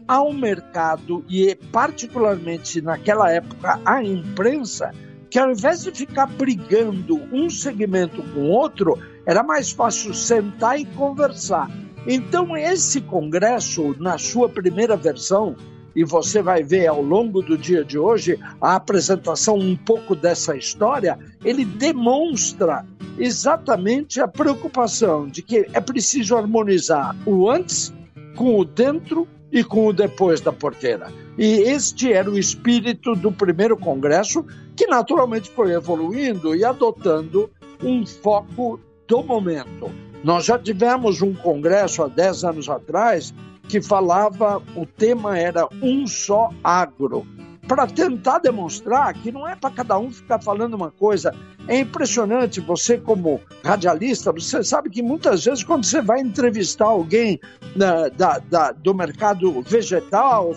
ao 0.08 0.32
mercado 0.32 1.24
e, 1.28 1.54
particularmente 1.72 2.80
naquela 2.80 3.30
época, 3.30 3.80
à 3.84 4.02
imprensa 4.02 4.92
que 5.28 5.38
ao 5.38 5.50
invés 5.50 5.82
de 5.82 5.90
ficar 5.90 6.26
brigando 6.26 7.20
um 7.32 7.50
segmento 7.50 8.22
com 8.32 8.48
outro, 8.48 8.98
era 9.26 9.42
mais 9.42 9.70
fácil 9.70 10.14
sentar 10.14 10.80
e 10.80 10.84
conversar. 10.84 11.68
Então, 12.06 12.56
esse 12.56 13.00
congresso, 13.00 13.94
na 13.98 14.16
sua 14.16 14.48
primeira 14.48 14.96
versão, 14.96 15.56
e 15.96 16.04
você 16.04 16.42
vai 16.42 16.62
ver 16.62 16.86
ao 16.86 17.00
longo 17.00 17.40
do 17.40 17.56
dia 17.56 17.82
de 17.82 17.98
hoje 17.98 18.38
a 18.60 18.76
apresentação 18.76 19.56
um 19.56 19.74
pouco 19.74 20.14
dessa 20.14 20.54
história, 20.54 21.18
ele 21.42 21.64
demonstra 21.64 22.84
exatamente 23.18 24.20
a 24.20 24.28
preocupação 24.28 25.26
de 25.26 25.40
que 25.40 25.66
é 25.72 25.80
preciso 25.80 26.36
harmonizar 26.36 27.16
o 27.24 27.50
antes 27.50 27.94
com 28.36 28.58
o 28.58 28.64
dentro 28.64 29.26
e 29.50 29.64
com 29.64 29.86
o 29.86 29.92
depois 29.92 30.42
da 30.42 30.52
porteira. 30.52 31.10
E 31.38 31.44
este 31.62 32.12
era 32.12 32.30
o 32.30 32.38
espírito 32.38 33.14
do 33.14 33.32
primeiro 33.32 33.74
congresso, 33.74 34.44
que 34.76 34.86
naturalmente 34.86 35.48
foi 35.50 35.72
evoluindo 35.72 36.54
e 36.54 36.62
adotando 36.62 37.50
um 37.82 38.04
foco 38.04 38.78
do 39.08 39.22
momento. 39.22 39.90
Nós 40.22 40.44
já 40.44 40.58
tivemos 40.58 41.22
um 41.22 41.32
congresso 41.32 42.02
há 42.02 42.08
10 42.08 42.44
anos 42.44 42.68
atrás 42.68 43.32
que 43.68 43.80
falava, 43.80 44.62
o 44.74 44.86
tema 44.86 45.38
era 45.38 45.68
um 45.82 46.06
só 46.06 46.50
agro 46.62 47.26
para 47.66 47.86
tentar 47.86 48.38
demonstrar 48.38 49.12
que 49.14 49.32
não 49.32 49.46
é 49.46 49.56
para 49.56 49.70
cada 49.70 49.98
um 49.98 50.10
ficar 50.10 50.40
falando 50.40 50.74
uma 50.74 50.90
coisa. 50.90 51.34
É 51.66 51.80
impressionante, 51.80 52.60
você 52.60 52.96
como 52.96 53.40
radialista, 53.64 54.32
você 54.32 54.62
sabe 54.62 54.88
que 54.88 55.02
muitas 55.02 55.44
vezes 55.44 55.64
quando 55.64 55.84
você 55.84 56.00
vai 56.00 56.20
entrevistar 56.20 56.86
alguém 56.86 57.40
da, 57.74 58.08
da, 58.08 58.38
da 58.38 58.72
do 58.72 58.94
mercado 58.94 59.62
vegetal, 59.62 60.54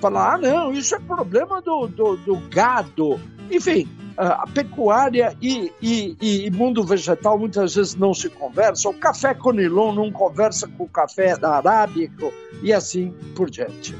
falar, 0.00 0.34
ah 0.34 0.38
não, 0.38 0.72
isso 0.72 0.94
é 0.94 0.98
problema 1.00 1.62
do, 1.62 1.86
do, 1.86 2.16
do 2.18 2.36
gado. 2.50 3.18
Enfim, 3.50 3.88
a 4.16 4.46
pecuária 4.46 5.36
e, 5.40 5.72
e, 5.80 6.16
e, 6.20 6.50
mundo 6.50 6.84
vegetal 6.84 7.38
muitas 7.38 7.74
vezes 7.74 7.94
não 7.94 8.12
se 8.12 8.28
conversam. 8.28 8.90
O 8.90 8.94
café 8.94 9.34
conilon 9.34 9.92
não 9.92 10.10
conversa 10.10 10.68
com 10.68 10.84
o 10.84 10.88
café 10.88 11.34
arábico 11.42 12.32
e 12.62 12.72
assim 12.72 13.12
por 13.34 13.50
diante. 13.50 13.94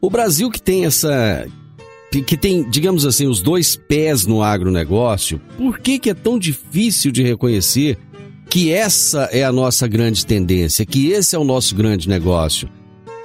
O 0.00 0.10
Brasil 0.10 0.50
que 0.50 0.60
tem 0.60 0.84
essa 0.84 1.46
que 2.26 2.36
tem, 2.36 2.68
digamos 2.68 3.06
assim, 3.06 3.26
os 3.26 3.40
dois 3.40 3.74
pés 3.74 4.26
no 4.26 4.42
agronegócio, 4.42 5.40
por 5.56 5.78
que, 5.78 5.98
que 5.98 6.10
é 6.10 6.14
tão 6.14 6.38
difícil 6.38 7.10
de 7.10 7.22
reconhecer 7.22 7.96
que 8.50 8.70
essa 8.70 9.30
é 9.32 9.42
a 9.42 9.50
nossa 9.50 9.88
grande 9.88 10.26
tendência, 10.26 10.84
que 10.84 11.10
esse 11.10 11.34
é 11.34 11.38
o 11.38 11.44
nosso 11.44 11.74
grande 11.74 12.06
negócio? 12.06 12.68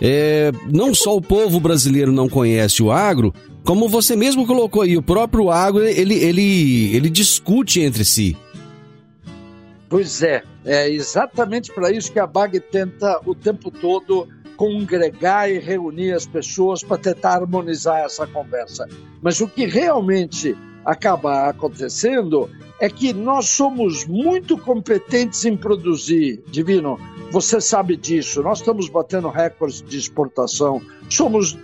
É, 0.02 0.52
não 0.72 0.94
só 0.94 1.18
o 1.18 1.22
povo 1.22 1.60
brasileiro 1.60 2.14
não 2.14 2.30
conhece 2.30 2.82
o 2.82 2.92
agro, 2.92 3.34
como 3.68 3.90
você 3.90 4.16
mesmo 4.16 4.48
colocou 4.48 4.84
aí, 4.84 4.96
o 4.96 5.02
próprio 5.02 5.52
agro 5.52 5.84
ele, 5.84 6.16
ele, 6.16 6.96
ele 6.96 7.10
discute 7.10 7.82
entre 7.82 8.06
si. 8.06 8.38
Pois 9.90 10.24
é, 10.24 10.42
é 10.64 10.90
exatamente 10.90 11.74
para 11.74 11.92
isso 11.92 12.10
que 12.10 12.18
a 12.18 12.26
BAG 12.26 12.62
tenta 12.62 13.20
o 13.26 13.36
tempo 13.36 13.70
todo 13.70 14.26
congregar 14.56 15.52
e 15.52 15.60
reunir 15.60 16.14
as 16.14 16.26
pessoas 16.26 16.82
para 16.82 16.98
tentar 16.98 17.36
harmonizar 17.36 18.06
essa 18.06 18.26
conversa. 18.26 18.88
Mas 19.22 19.42
o 19.42 19.50
que 19.50 19.66
realmente 19.66 20.56
acaba 20.86 21.50
acontecendo 21.50 22.50
é 22.80 22.90
que 22.90 23.12
nós 23.12 23.50
somos 23.50 24.06
muito 24.06 24.58
competentes 24.58 25.44
em 25.44 25.58
produzir, 25.58 26.42
Divino. 26.50 26.98
Você 27.32 27.60
sabe 27.60 27.98
disso. 27.98 28.42
Nós 28.42 28.60
estamos 28.60 28.88
batendo 28.88 29.28
recordes 29.30 29.82
de 29.82 29.98
exportação. 29.98 30.82
Somos 31.10 31.58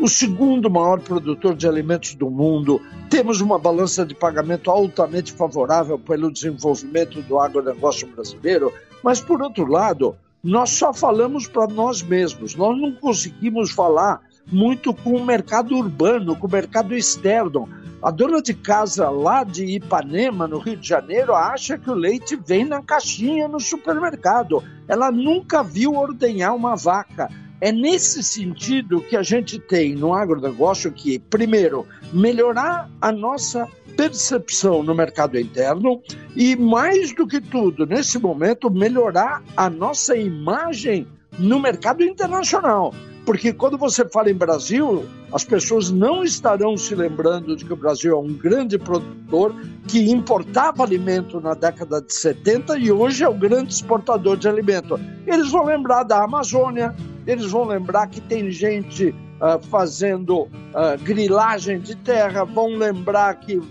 o 0.00 0.08
segundo 0.08 0.68
maior 0.68 1.00
produtor 1.00 1.54
de 1.54 1.68
alimentos 1.68 2.14
do 2.14 2.28
mundo. 2.28 2.80
Temos 3.08 3.40
uma 3.40 3.58
balança 3.58 4.04
de 4.04 4.14
pagamento 4.14 4.70
altamente 4.70 5.32
favorável 5.32 5.98
pelo 5.98 6.32
desenvolvimento 6.32 7.22
do 7.22 7.38
agronegócio 7.38 8.08
brasileiro. 8.08 8.72
Mas, 9.04 9.20
por 9.20 9.40
outro 9.40 9.66
lado, 9.66 10.16
nós 10.42 10.70
só 10.70 10.92
falamos 10.92 11.46
para 11.46 11.66
nós 11.68 12.02
mesmos, 12.02 12.54
nós 12.54 12.76
não 12.78 12.92
conseguimos 12.92 13.70
falar 13.70 14.20
muito 14.50 14.92
com 14.92 15.12
o 15.12 15.24
mercado 15.24 15.74
urbano, 15.74 16.36
com 16.36 16.46
o 16.46 16.50
mercado 16.50 16.94
externo. 16.94 17.68
A 18.04 18.10
dona 18.10 18.42
de 18.42 18.52
casa 18.52 19.08
lá 19.08 19.44
de 19.44 19.64
Ipanema, 19.64 20.46
no 20.46 20.58
Rio 20.58 20.76
de 20.76 20.86
Janeiro, 20.86 21.34
acha 21.34 21.78
que 21.78 21.88
o 21.88 21.94
leite 21.94 22.36
vem 22.36 22.62
na 22.62 22.82
caixinha 22.82 23.48
no 23.48 23.58
supermercado. 23.58 24.62
Ela 24.86 25.10
nunca 25.10 25.62
viu 25.62 25.94
ordenhar 25.94 26.54
uma 26.54 26.76
vaca. 26.76 27.30
É 27.62 27.72
nesse 27.72 28.22
sentido 28.22 29.00
que 29.00 29.16
a 29.16 29.22
gente 29.22 29.58
tem 29.58 29.94
no 29.94 30.12
agronegócio 30.12 30.92
que, 30.92 31.18
primeiro, 31.18 31.86
melhorar 32.12 32.90
a 33.00 33.10
nossa 33.10 33.66
percepção 33.96 34.82
no 34.82 34.94
mercado 34.94 35.40
interno 35.40 36.02
e, 36.36 36.54
mais 36.56 37.14
do 37.14 37.26
que 37.26 37.40
tudo, 37.40 37.86
nesse 37.86 38.18
momento, 38.18 38.70
melhorar 38.70 39.42
a 39.56 39.70
nossa 39.70 40.14
imagem 40.14 41.06
no 41.38 41.58
mercado 41.58 42.02
internacional. 42.02 42.92
Porque 43.24 43.54
quando 43.54 43.78
você 43.78 44.06
fala 44.06 44.30
em 44.30 44.34
Brasil, 44.34 45.06
as 45.32 45.44
pessoas 45.44 45.90
não 45.90 46.22
estarão 46.22 46.76
se 46.76 46.94
lembrando 46.94 47.56
de 47.56 47.64
que 47.64 47.72
o 47.72 47.76
Brasil 47.76 48.12
é 48.12 48.18
um 48.18 48.34
grande 48.34 48.78
produtor 48.78 49.54
que 49.88 50.10
importava 50.10 50.82
alimento 50.82 51.40
na 51.40 51.54
década 51.54 52.02
de 52.02 52.12
70 52.12 52.78
e 52.78 52.92
hoje 52.92 53.24
é 53.24 53.28
o 53.28 53.34
grande 53.34 53.72
exportador 53.72 54.36
de 54.36 54.46
alimento. 54.46 55.00
Eles 55.26 55.50
vão 55.50 55.64
lembrar 55.64 56.02
da 56.02 56.22
Amazônia, 56.22 56.94
eles 57.26 57.50
vão 57.50 57.64
lembrar 57.64 58.08
que 58.08 58.20
tem 58.20 58.50
gente 58.50 59.14
uh, 59.40 59.58
fazendo 59.68 60.42
uh, 60.42 61.02
grilagem 61.02 61.80
de 61.80 61.96
terra, 61.96 62.44
vão 62.44 62.76
lembrar 62.76 63.36
que 63.36 63.56
uh, 63.56 63.66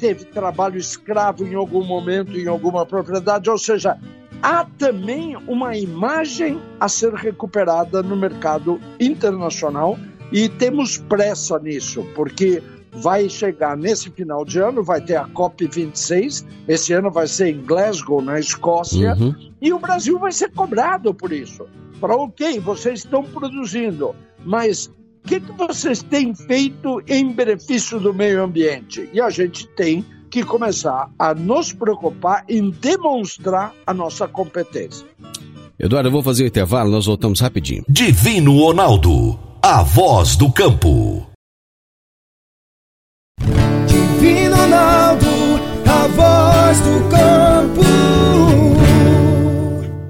teve 0.00 0.24
trabalho 0.24 0.76
escravo 0.76 1.46
em 1.46 1.54
algum 1.54 1.84
momento, 1.84 2.36
em 2.36 2.48
alguma 2.48 2.84
propriedade, 2.84 3.48
ou 3.48 3.58
seja, 3.58 3.96
há 4.42 4.66
também 4.76 5.36
uma 5.46 5.76
imagem 5.76 6.60
a 6.80 6.88
ser 6.88 7.14
recuperada 7.14 8.02
no 8.02 8.16
mercado 8.16 8.80
internacional 8.98 9.96
e 10.32 10.48
temos 10.48 10.98
pressa 10.98 11.58
nisso, 11.58 12.04
porque 12.14 12.62
vai 12.92 13.28
chegar 13.28 13.76
nesse 13.76 14.10
final 14.10 14.44
de 14.44 14.58
ano, 14.58 14.82
vai 14.82 15.00
ter 15.00 15.16
a 15.16 15.26
COP26, 15.28 16.44
esse 16.68 16.92
ano 16.92 17.10
vai 17.10 17.26
ser 17.26 17.48
em 17.48 17.62
Glasgow, 17.62 18.20
na 18.20 18.38
Escócia, 18.38 19.14
uhum. 19.14 19.34
e 19.60 19.72
o 19.72 19.78
Brasil 19.78 20.18
vai 20.18 20.32
ser 20.32 20.50
cobrado 20.50 21.14
por 21.14 21.32
isso. 21.32 21.66
Para 22.00 22.16
ok, 22.16 22.58
vocês 22.60 23.00
estão 23.00 23.22
produzindo, 23.22 24.14
mas 24.44 24.86
o 25.24 25.28
que, 25.28 25.40
que 25.40 25.52
vocês 25.52 26.02
têm 26.02 26.34
feito 26.34 27.00
em 27.06 27.32
benefício 27.32 28.00
do 28.00 28.12
meio 28.12 28.42
ambiente? 28.42 29.08
E 29.12 29.20
a 29.20 29.30
gente 29.30 29.68
tem 29.68 30.04
que 30.32 30.42
começar 30.42 31.10
a 31.18 31.34
nos 31.34 31.72
preocupar 31.72 32.44
em 32.48 32.70
demonstrar 32.70 33.74
a 33.86 33.92
nossa 33.92 34.26
competência. 34.26 35.06
Eduardo, 35.78 36.08
eu 36.08 36.12
vou 36.12 36.22
fazer 36.22 36.44
o 36.44 36.46
intervalo, 36.46 36.90
nós 36.90 37.06
voltamos 37.06 37.38
rapidinho. 37.40 37.84
Divino 37.88 38.58
Ronaldo, 38.58 39.38
a 39.62 39.82
voz 39.82 40.34
do 40.34 40.50
campo. 40.50 41.26
Divino 43.86 44.56
Ronaldo, 44.56 45.26
a 45.86 46.06
voz 46.08 46.80
do 46.80 47.08
campo. 47.10 47.82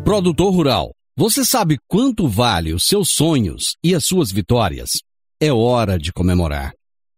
Produtor 0.04 0.52
Rural 0.52 0.92
você 1.14 1.44
sabe 1.44 1.76
quanto 1.86 2.26
vale 2.26 2.72
os 2.72 2.84
seus 2.84 3.10
sonhos 3.10 3.76
e 3.84 3.94
as 3.94 4.02
suas 4.02 4.32
vitórias? 4.32 4.92
É 5.38 5.52
hora 5.52 5.98
de 5.98 6.10
comemorar. 6.10 6.72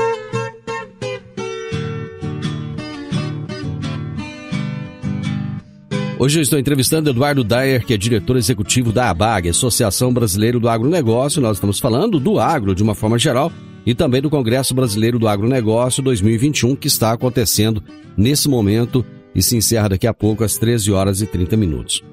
Hoje 6.17 6.39
eu 6.39 6.41
estou 6.41 6.57
entrevistando 6.57 7.09
Eduardo 7.09 7.43
Dyer, 7.43 7.85
que 7.85 7.93
é 7.93 7.97
diretor 7.97 8.37
executivo 8.37 8.91
da 8.91 9.09
ABAG, 9.09 9.49
Associação 9.49 10.13
Brasileira 10.13 10.59
do 10.59 10.67
Agronegócio. 10.67 11.41
Nós 11.41 11.57
estamos 11.57 11.79
falando 11.79 12.19
do 12.19 12.39
agro 12.39 12.73
de 12.73 12.81
uma 12.81 12.95
forma 12.95 13.19
geral 13.19 13.51
e 13.85 13.93
também 13.93 14.21
do 14.21 14.29
Congresso 14.29 14.73
Brasileiro 14.73 15.19
do 15.19 15.27
Agronegócio 15.27 16.01
2021, 16.01 16.75
que 16.75 16.87
está 16.87 17.11
acontecendo 17.11 17.83
nesse 18.17 18.49
momento 18.49 19.05
e 19.33 19.41
se 19.41 19.55
encerra 19.55 19.89
daqui 19.89 20.07
a 20.07 20.13
pouco 20.13 20.43
às 20.43 20.57
13 20.57 20.91
horas 20.91 21.21
e 21.21 21.25
30 21.25 21.55
minutos. 21.57 22.03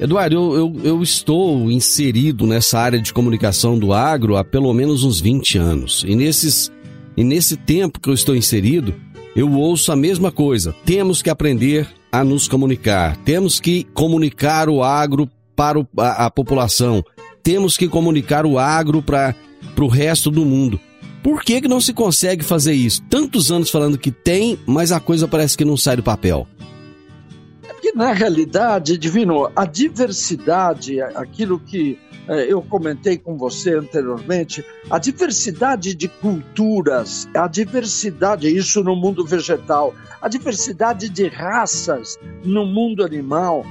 Eduardo, 0.00 0.34
eu, 0.34 0.54
eu, 0.56 0.80
eu, 0.84 1.02
estou 1.02 1.70
inserido 1.70 2.46
nessa 2.46 2.78
área 2.78 3.00
de 3.00 3.12
comunicação 3.12 3.78
do 3.78 3.92
agro 3.92 4.36
há 4.36 4.44
pelo 4.44 4.72
menos 4.74 5.04
uns 5.04 5.20
20 5.20 5.58
anos. 5.58 6.04
E, 6.06 6.16
nesses, 6.16 6.72
e 7.16 7.22
nesse 7.22 7.56
tempo 7.56 8.00
que 8.00 8.08
eu 8.08 8.14
estou 8.14 8.34
inserido, 8.34 8.94
eu 9.34 9.52
ouço 9.52 9.92
a 9.92 9.96
mesma 9.96 10.32
coisa. 10.32 10.74
Temos 10.84 11.22
que 11.22 11.30
aprender 11.30 11.88
a 12.10 12.24
nos 12.24 12.48
comunicar. 12.48 13.16
Temos 13.18 13.60
que 13.60 13.84
comunicar 13.94 14.68
o 14.68 14.82
agro 14.82 15.28
para 15.54 15.78
o, 15.78 15.86
a, 15.96 16.26
a 16.26 16.30
população. 16.30 17.04
Temos 17.42 17.76
que 17.76 17.88
comunicar 17.88 18.44
o 18.44 18.58
agro 18.58 19.02
para 19.02 19.34
o 19.78 19.86
resto 19.86 20.30
do 20.30 20.44
mundo. 20.44 20.80
Por 21.22 21.42
que, 21.42 21.60
que 21.60 21.68
não 21.68 21.80
se 21.80 21.92
consegue 21.92 22.44
fazer 22.44 22.72
isso? 22.72 23.02
Tantos 23.08 23.52
anos 23.52 23.70
falando 23.70 23.96
que 23.96 24.10
tem, 24.10 24.58
mas 24.66 24.90
a 24.90 24.98
coisa 24.98 25.28
parece 25.28 25.56
que 25.56 25.64
não 25.64 25.76
sai 25.76 25.96
do 25.96 26.02
papel. 26.02 26.48
É 27.68 27.72
que, 27.74 27.92
na 27.92 28.12
realidade, 28.12 28.98
Divino, 28.98 29.50
a 29.54 29.64
diversidade, 29.64 31.00
aquilo 31.00 31.60
que 31.60 31.96
eh, 32.28 32.46
eu 32.48 32.60
comentei 32.60 33.16
com 33.16 33.36
você 33.36 33.74
anteriormente, 33.74 34.64
a 34.90 34.98
diversidade 34.98 35.94
de 35.94 36.08
culturas, 36.08 37.28
a 37.34 37.46
diversidade, 37.46 38.48
isso 38.48 38.82
no 38.82 38.96
mundo 38.96 39.24
vegetal, 39.24 39.94
a 40.20 40.28
diversidade 40.28 41.08
de 41.08 41.28
raças 41.28 42.18
no 42.44 42.66
mundo 42.66 43.04
animal, 43.04 43.64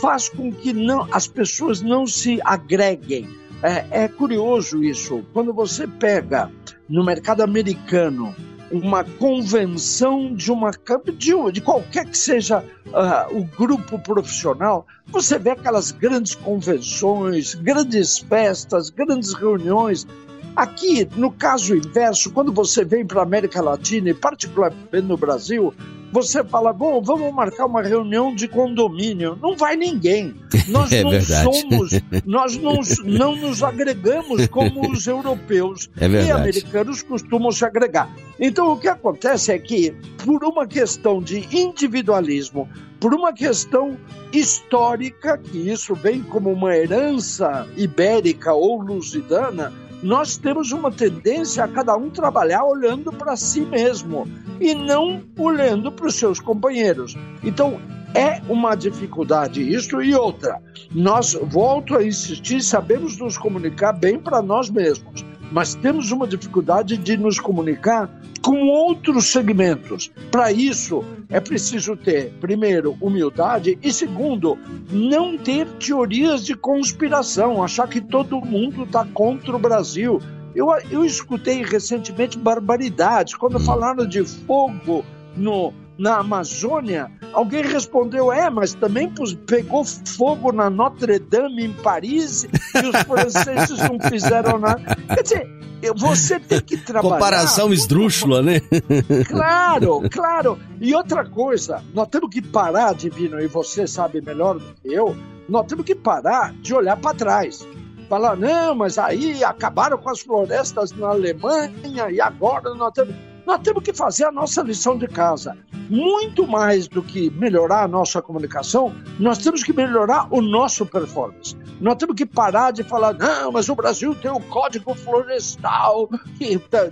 faz 0.00 0.28
com 0.28 0.52
que 0.52 0.72
não, 0.72 1.06
as 1.12 1.26
pessoas 1.26 1.80
não 1.80 2.06
se 2.06 2.40
agreguem. 2.44 3.28
É, 3.62 4.04
é 4.04 4.08
curioso 4.08 4.82
isso. 4.82 5.24
Quando 5.32 5.52
você 5.52 5.86
pega 5.86 6.50
no 6.88 7.04
mercado 7.04 7.42
americano 7.42 8.34
uma 8.70 9.04
convenção 9.04 10.34
de 10.34 10.50
uma 10.50 10.70
de, 11.16 11.52
de 11.52 11.60
qualquer 11.60 12.04
que 12.06 12.18
seja 12.18 12.64
uh, 12.88 13.38
o 13.38 13.44
grupo 13.44 13.98
profissional, 13.98 14.86
você 15.06 15.38
vê 15.38 15.50
aquelas 15.50 15.92
grandes 15.92 16.34
convenções, 16.34 17.54
grandes 17.54 18.18
festas, 18.18 18.90
grandes 18.90 19.32
reuniões. 19.34 20.06
Aqui, 20.54 21.06
no 21.16 21.30
caso 21.30 21.76
inverso, 21.76 22.32
quando 22.32 22.52
você 22.52 22.84
vem 22.84 23.06
para 23.06 23.20
a 23.20 23.24
América 23.24 23.60
Latina 23.60 24.10
e 24.10 24.14
particularmente 24.14 25.02
no 25.02 25.16
Brasil, 25.16 25.72
você 26.12 26.44
fala, 26.44 26.72
bom, 26.72 27.02
vamos 27.02 27.32
marcar 27.34 27.66
uma 27.66 27.82
reunião 27.82 28.34
de 28.34 28.48
condomínio. 28.48 29.38
Não 29.42 29.56
vai 29.56 29.76
ninguém. 29.76 30.34
Nós 30.68 30.92
é 30.92 31.02
não 31.02 31.10
verdade. 31.10 31.44
somos, 31.44 31.90
nós 32.24 32.56
não, 32.56 32.80
não 33.04 33.36
nos 33.36 33.62
agregamos 33.62 34.46
como 34.48 34.90
os 34.90 35.06
europeus 35.06 35.88
é 36.00 36.06
e 36.08 36.30
americanos 36.30 37.02
costumam 37.02 37.52
se 37.52 37.64
agregar. 37.64 38.10
Então 38.40 38.72
o 38.72 38.76
que 38.76 38.88
acontece 38.88 39.52
é 39.52 39.58
que, 39.58 39.94
por 40.24 40.42
uma 40.44 40.66
questão 40.66 41.22
de 41.22 41.46
individualismo, 41.56 42.68
por 42.98 43.14
uma 43.14 43.32
questão 43.32 43.96
histórica, 44.32 45.38
que 45.38 45.70
isso 45.70 45.94
vem 45.94 46.22
como 46.22 46.50
uma 46.50 46.74
herança 46.76 47.66
ibérica 47.76 48.52
ou 48.52 48.80
lusitana, 48.80 49.72
nós 50.02 50.36
temos 50.36 50.72
uma 50.72 50.90
tendência 50.90 51.64
a 51.64 51.68
cada 51.68 51.96
um 51.96 52.10
trabalhar 52.10 52.64
olhando 52.64 53.12
para 53.12 53.36
si 53.36 53.60
mesmo 53.62 54.26
e 54.60 54.74
não 54.74 55.22
olhando 55.38 55.90
para 55.90 56.06
os 56.06 56.14
seus 56.14 56.40
companheiros. 56.40 57.16
Então, 57.42 57.80
é 58.14 58.40
uma 58.48 58.74
dificuldade 58.74 59.60
isso 59.60 60.00
e 60.00 60.14
outra. 60.14 60.60
Nós, 60.90 61.34
volto 61.34 61.96
a 61.96 62.04
insistir, 62.04 62.62
sabemos 62.62 63.18
nos 63.18 63.36
comunicar 63.36 63.92
bem 63.92 64.18
para 64.18 64.40
nós 64.40 64.70
mesmos, 64.70 65.24
mas 65.50 65.74
temos 65.74 66.10
uma 66.10 66.26
dificuldade 66.26 66.96
de 66.96 67.16
nos 67.16 67.38
comunicar 67.38 68.10
com 68.42 68.68
outros 68.68 69.26
segmentos. 69.32 70.10
Para 70.30 70.52
isso, 70.52 71.04
é 71.28 71.40
preciso 71.40 71.96
ter, 71.96 72.32
primeiro, 72.40 72.96
humildade 73.00 73.78
e, 73.82 73.92
segundo, 73.92 74.58
não 74.90 75.36
ter 75.36 75.66
teorias 75.78 76.44
de 76.44 76.54
conspiração, 76.54 77.62
achar 77.62 77.88
que 77.88 78.00
todo 78.00 78.40
mundo 78.40 78.84
está 78.84 79.04
contra 79.04 79.56
o 79.56 79.58
Brasil. 79.58 80.20
Eu, 80.54 80.68
eu 80.90 81.04
escutei 81.04 81.62
recentemente 81.62 82.38
barbaridades 82.38 83.34
quando 83.34 83.60
falaram 83.60 84.06
de 84.06 84.24
fogo 84.24 85.04
no, 85.36 85.72
na 85.98 86.18
Amazônia. 86.18 87.10
Alguém 87.32 87.62
respondeu: 87.62 88.32
é, 88.32 88.48
mas 88.50 88.74
também 88.74 89.12
pegou 89.46 89.84
fogo 89.84 90.52
na 90.52 90.70
Notre 90.70 91.18
Dame 91.18 91.64
em 91.64 91.72
Paris 91.72 92.44
e 92.44 92.86
os 92.86 93.02
franceses 93.02 93.78
não 93.78 93.98
fizeram 94.00 94.58
nada. 94.58 94.96
Quer 95.14 95.22
dizer, 95.22 95.56
você 95.94 96.40
tem 96.40 96.60
que 96.60 96.76
trabalhar. 96.78 97.14
Comparação 97.14 97.72
esdrúxula, 97.72 98.42
né? 98.42 98.60
Claro, 99.28 100.02
claro. 100.10 100.58
E 100.80 100.94
outra 100.94 101.24
coisa, 101.24 101.82
nós 101.92 102.08
temos 102.08 102.30
que 102.30 102.40
parar, 102.40 102.94
Divino, 102.94 103.40
e 103.40 103.46
você 103.46 103.86
sabe 103.86 104.20
melhor 104.20 104.58
do 104.58 104.74
que 104.74 104.92
eu, 104.92 105.16
nós 105.48 105.66
temos 105.66 105.84
que 105.84 105.94
parar 105.94 106.52
de 106.54 106.74
olhar 106.74 106.96
para 106.96 107.16
trás. 107.16 107.66
Falar, 108.08 108.36
não, 108.36 108.74
mas 108.74 108.98
aí 108.98 109.42
acabaram 109.42 109.98
com 109.98 110.08
as 110.08 110.20
florestas 110.20 110.92
na 110.92 111.08
Alemanha 111.08 112.08
e 112.10 112.20
agora 112.20 112.74
nós 112.74 112.92
temos. 112.92 113.14
Nós 113.46 113.60
temos 113.60 113.84
que 113.84 113.92
fazer 113.92 114.24
a 114.24 114.32
nossa 114.32 114.60
lição 114.60 114.98
de 114.98 115.06
casa. 115.06 115.56
Muito 115.88 116.48
mais 116.48 116.88
do 116.88 117.00
que 117.00 117.30
melhorar 117.30 117.84
a 117.84 117.88
nossa 117.88 118.20
comunicação, 118.20 118.92
nós 119.20 119.38
temos 119.38 119.62
que 119.62 119.72
melhorar 119.72 120.26
o 120.32 120.42
nosso 120.42 120.84
performance. 120.84 121.56
Nós 121.80 121.94
temos 121.94 122.16
que 122.16 122.26
parar 122.26 122.72
de 122.72 122.82
falar, 122.82 123.14
não, 123.14 123.52
mas 123.52 123.68
o 123.68 123.76
Brasil 123.76 124.16
tem 124.16 124.32
o 124.32 124.40
Código 124.40 124.96
Florestal 124.96 126.10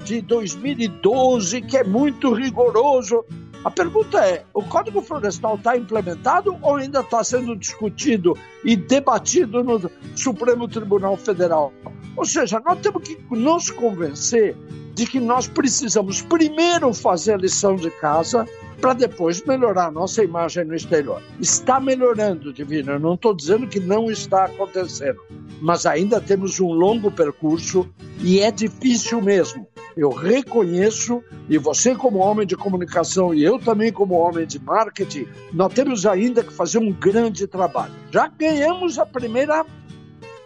de 0.04 0.20
2012, 0.22 1.60
que 1.62 1.76
é 1.76 1.82
muito 1.82 2.32
rigoroso. 2.32 3.24
A 3.64 3.70
pergunta 3.70 4.24
é: 4.24 4.44
o 4.54 4.62
Código 4.62 5.02
Florestal 5.02 5.56
está 5.56 5.76
implementado 5.76 6.56
ou 6.62 6.76
ainda 6.76 7.00
está 7.00 7.24
sendo 7.24 7.56
discutido 7.56 8.38
e 8.64 8.76
debatido 8.76 9.64
no 9.64 9.90
Supremo 10.14 10.68
Tribunal 10.68 11.16
Federal? 11.16 11.72
Ou 12.16 12.24
seja, 12.24 12.62
nós 12.64 12.78
temos 12.78 13.02
que 13.02 13.18
nos 13.34 13.72
convencer 13.72 14.56
de 14.94 15.06
que 15.06 15.18
nós 15.18 15.48
precisamos 15.48 16.22
primeiro 16.22 16.94
fazer 16.94 17.34
a 17.34 17.36
lição 17.36 17.74
de 17.74 17.90
casa 17.90 18.46
para 18.80 18.92
depois 18.92 19.44
melhorar 19.44 19.86
a 19.86 19.90
nossa 19.90 20.22
imagem 20.22 20.64
no 20.64 20.74
exterior. 20.74 21.20
Está 21.40 21.80
melhorando, 21.80 22.52
Divino. 22.52 22.92
Eu 22.92 23.00
não 23.00 23.14
estou 23.14 23.34
dizendo 23.34 23.66
que 23.66 23.80
não 23.80 24.10
está 24.10 24.44
acontecendo, 24.44 25.20
mas 25.60 25.84
ainda 25.84 26.20
temos 26.20 26.60
um 26.60 26.72
longo 26.72 27.10
percurso 27.10 27.88
e 28.20 28.40
é 28.40 28.50
difícil 28.50 29.20
mesmo. 29.20 29.66
Eu 29.96 30.10
reconheço, 30.10 31.22
e 31.48 31.56
você, 31.56 31.94
como 31.94 32.18
homem 32.18 32.46
de 32.46 32.56
comunicação, 32.56 33.32
e 33.32 33.44
eu 33.44 33.60
também, 33.60 33.92
como 33.92 34.14
homem 34.14 34.44
de 34.44 34.58
marketing, 34.58 35.26
nós 35.52 35.72
temos 35.72 36.04
ainda 36.04 36.42
que 36.42 36.52
fazer 36.52 36.78
um 36.78 36.92
grande 36.92 37.46
trabalho. 37.46 37.92
Já 38.10 38.26
ganhamos 38.26 38.98
a 38.98 39.06
primeira 39.06 39.64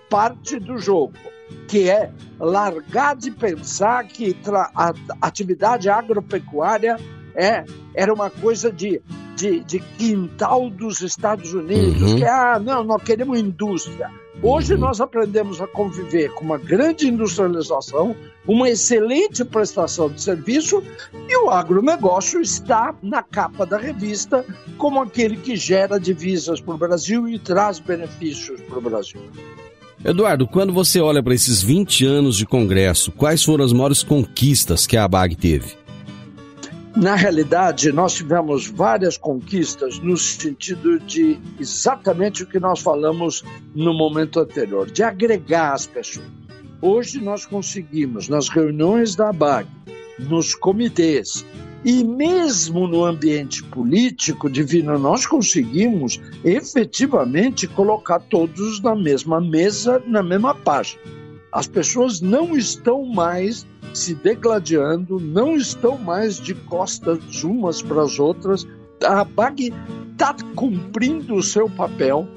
parte 0.08 0.58
do 0.58 0.78
jogo 0.78 1.14
que 1.66 1.88
é 1.88 2.10
largar 2.38 3.16
de 3.16 3.30
pensar 3.30 4.04
que 4.04 4.36
a 4.74 4.92
atividade 5.20 5.88
agropecuária 5.88 6.96
é, 7.34 7.64
era 7.94 8.12
uma 8.12 8.30
coisa 8.30 8.72
de 8.72 9.02
de, 9.38 9.60
de 9.60 9.78
quintal 9.78 10.68
dos 10.68 11.00
Estados 11.00 11.54
Unidos, 11.54 12.02
uhum. 12.02 12.16
que 12.16 12.24
ah, 12.24 12.58
não, 12.58 12.82
nós 12.82 13.00
queremos 13.02 13.38
indústria. 13.38 14.10
Hoje 14.42 14.74
uhum. 14.74 14.80
nós 14.80 15.00
aprendemos 15.00 15.60
a 15.60 15.66
conviver 15.66 16.32
com 16.34 16.44
uma 16.44 16.58
grande 16.58 17.08
industrialização, 17.08 18.16
uma 18.46 18.68
excelente 18.68 19.44
prestação 19.44 20.08
de 20.08 20.20
serviço 20.20 20.82
e 21.28 21.36
o 21.36 21.50
agronegócio 21.50 22.40
está 22.40 22.94
na 23.00 23.22
capa 23.22 23.64
da 23.64 23.78
revista 23.78 24.44
como 24.76 25.00
aquele 25.00 25.36
que 25.36 25.54
gera 25.54 26.00
divisas 26.00 26.60
para 26.60 26.74
o 26.74 26.78
Brasil 26.78 27.28
e 27.28 27.38
traz 27.38 27.78
benefícios 27.78 28.60
para 28.62 28.78
o 28.78 28.82
Brasil. 28.82 29.20
Eduardo, 30.04 30.46
quando 30.46 30.72
você 30.72 31.00
olha 31.00 31.22
para 31.22 31.34
esses 31.34 31.60
20 31.60 32.06
anos 32.06 32.36
de 32.36 32.46
Congresso, 32.46 33.10
quais 33.10 33.42
foram 33.42 33.64
as 33.64 33.72
maiores 33.72 34.02
conquistas 34.04 34.86
que 34.86 34.96
a 34.96 35.04
ABAG 35.04 35.34
teve? 35.34 35.76
Na 36.96 37.16
realidade, 37.16 37.92
nós 37.92 38.14
tivemos 38.14 38.68
várias 38.68 39.16
conquistas 39.16 39.98
no 39.98 40.16
sentido 40.16 41.00
de 41.00 41.38
exatamente 41.58 42.44
o 42.44 42.46
que 42.46 42.60
nós 42.60 42.80
falamos 42.80 43.44
no 43.74 43.92
momento 43.92 44.38
anterior, 44.40 44.88
de 44.88 45.02
agregar 45.02 45.74
as 45.74 45.86
pessoas. 45.86 46.26
Hoje 46.80 47.20
nós 47.20 47.44
conseguimos, 47.44 48.28
nas 48.28 48.48
reuniões 48.48 49.16
da 49.16 49.30
ABAG, 49.30 49.68
nos 50.18 50.54
comitês 50.54 51.44
e 51.84 52.02
mesmo 52.02 52.88
no 52.88 53.04
ambiente 53.04 53.62
político, 53.62 54.50
Divino, 54.50 54.98
nós 54.98 55.26
conseguimos 55.26 56.20
efetivamente 56.44 57.68
colocar 57.68 58.18
todos 58.18 58.80
na 58.82 58.96
mesma 58.96 59.40
mesa, 59.40 60.02
na 60.06 60.22
mesma 60.22 60.54
página. 60.54 61.00
As 61.52 61.66
pessoas 61.66 62.20
não 62.20 62.56
estão 62.56 63.04
mais 63.06 63.66
se 63.94 64.14
degladiando, 64.14 65.18
não 65.20 65.56
estão 65.56 65.96
mais 65.96 66.38
de 66.38 66.54
costas 66.54 67.42
umas 67.42 67.80
para 67.80 68.02
as 68.02 68.18
outras. 68.18 68.66
A 69.04 69.24
BAG 69.24 69.72
está 70.12 70.34
cumprindo 70.56 71.36
o 71.36 71.42
seu 71.42 71.70
papel 71.70 72.28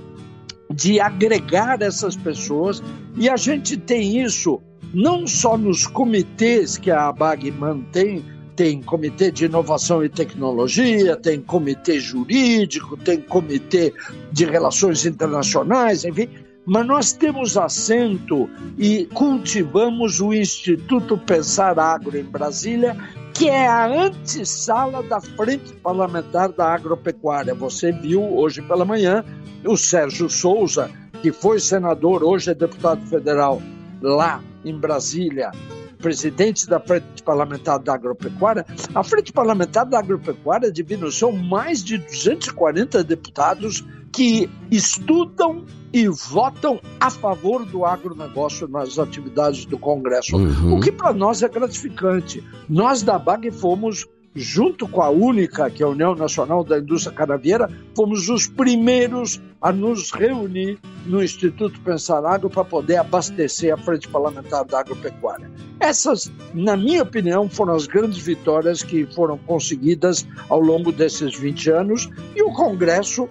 de 0.74 1.00
agregar 1.00 1.82
essas 1.82 2.16
pessoas 2.16 2.82
e 3.18 3.28
a 3.28 3.36
gente 3.36 3.76
tem 3.76 4.24
isso 4.24 4.62
não 4.94 5.26
só 5.26 5.58
nos 5.58 5.88
comitês 5.88 6.78
que 6.78 6.92
a 6.92 7.08
ABAG 7.08 7.52
mantém, 7.52 8.24
tem 8.56 8.82
comitê 8.82 9.32
de 9.32 9.46
inovação 9.46 10.04
e 10.04 10.10
tecnologia, 10.10 11.16
tem 11.16 11.42
comitê 11.42 12.00
jurídico, 12.00 12.98
tem 12.98 13.22
comitê 13.22 13.94
de 14.32 14.46
relações 14.46 15.06
internacionais, 15.06 16.04
enfim, 16.04 16.30
mas 16.66 16.86
nós 16.86 17.14
temos 17.14 17.58
assento 17.58 18.50
e 18.78 19.06
cultivamos 19.14 20.20
o 20.20 20.34
Instituto 20.34 21.18
Pensar 21.18 21.80
Agro 21.80 22.18
em 22.18 22.24
Brasília, 22.24 22.96
que 23.34 23.50
é 23.50 23.68
a 23.68 23.88
antessala 23.88 25.02
da 25.02 25.20
Frente 25.20 25.74
Parlamentar 25.76 26.52
da 26.52 26.74
Agropecuária. 26.74 27.56
Você 27.56 27.92
viu 27.92 28.22
hoje 28.22 28.62
pela 28.62 28.86
manhã 28.86 29.24
o 29.66 29.76
Sérgio 29.76 30.30
Souza, 30.30 30.92
que 31.22 31.32
foi 31.32 31.60
senador, 31.60 32.24
hoje 32.24 32.52
é 32.52 32.54
deputado 32.54 33.02
federal 33.08 33.62
lá 34.02 34.42
em 34.64 34.78
Brasília, 34.78 35.52
presidente 35.98 36.68
da 36.68 36.80
Frente 36.80 37.24
Parlamentar 37.24 37.80
da 37.80 37.94
Agropecuária, 37.94 38.66
a 38.94 39.04
Frente 39.04 39.32
Parlamentar 39.32 39.86
da 39.86 40.00
Agropecuária, 40.00 40.72
divino, 40.72 41.12
são 41.12 41.32
mais 41.32 41.84
de 41.84 41.98
240 41.98 43.04
deputados 43.04 43.86
que 44.12 44.50
estudam 44.70 45.66
e 45.94 46.08
votam 46.08 46.80
a 47.00 47.10
favor 47.10 47.66
do 47.66 47.86
agronegócio 47.86 48.68
nas 48.68 48.98
atividades 48.98 49.66
do 49.66 49.78
Congresso, 49.78 50.36
uhum. 50.36 50.78
o 50.78 50.80
que 50.80 50.92
para 50.92 51.14
nós 51.14 51.42
é 51.44 51.50
gratificante. 51.50 52.44
Nós 52.70 53.02
da 53.02 53.18
BAG 53.18 53.52
fomos 53.52 54.08
junto 54.36 54.88
com 54.88 55.02
a 55.02 55.10
única, 55.10 55.70
que 55.70 55.84
é 55.84 55.86
a 55.86 55.90
União 55.90 56.16
Nacional 56.16 56.64
da 56.64 56.80
Indústria 56.80 57.14
Canavieira, 57.14 57.70
fomos 57.96 58.30
os 58.30 58.48
primeiros 58.48 59.42
a 59.62 59.72
nos 59.72 60.12
reunir 60.12 60.78
no 61.06 61.24
Instituto 61.24 61.80
Pensar 61.82 62.26
Agro 62.26 62.50
para 62.50 62.64
poder 62.64 62.98
abastecer 62.98 63.74
a 63.74 63.78
Frente 63.78 64.08
Parlamentar 64.08 64.66
da 64.66 64.80
Agropecuária. 64.80 65.50
Essas, 65.80 66.32
na 66.54 66.78
minha 66.78 67.04
opinião, 67.04 67.50
foram 67.50 67.76
as 67.76 67.88
grandes 67.88 68.20
vitórias 68.20 68.84
que 68.84 69.06
foram 69.06 69.38
conseguidas 69.38 70.26
ao 70.50 70.60
longo 70.60 70.92
desses 70.92 71.38
20 71.38 71.70
anos 71.72 72.10
e 72.36 72.42
o 72.42 72.52
Congresso 72.54 73.28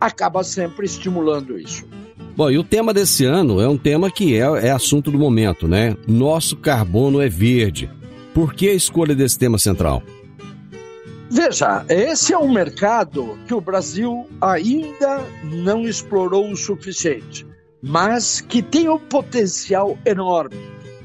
acaba 0.00 0.42
sempre 0.42 0.84
estimulando 0.84 1.58
isso. 1.58 1.86
Bom, 2.36 2.50
e 2.50 2.58
o 2.58 2.64
tema 2.64 2.94
desse 2.94 3.24
ano 3.24 3.60
é 3.60 3.68
um 3.68 3.76
tema 3.76 4.10
que 4.10 4.34
é, 4.34 4.66
é 4.66 4.70
assunto 4.70 5.10
do 5.10 5.18
momento, 5.18 5.68
né? 5.68 5.96
Nosso 6.08 6.56
carbono 6.56 7.20
é 7.20 7.28
verde. 7.28 7.90
Por 8.32 8.54
que 8.54 8.68
a 8.70 8.74
escolha 8.74 9.14
desse 9.14 9.38
tema 9.38 9.58
central? 9.58 10.02
Veja, 11.34 11.82
esse 11.88 12.34
é 12.34 12.38
um 12.38 12.52
mercado 12.52 13.38
que 13.46 13.54
o 13.54 13.60
Brasil 13.60 14.28
ainda 14.38 15.24
não 15.42 15.80
explorou 15.80 16.52
o 16.52 16.56
suficiente, 16.56 17.46
mas 17.80 18.42
que 18.42 18.60
tem 18.60 18.90
um 18.90 18.98
potencial 18.98 19.96
enorme. 20.04 20.58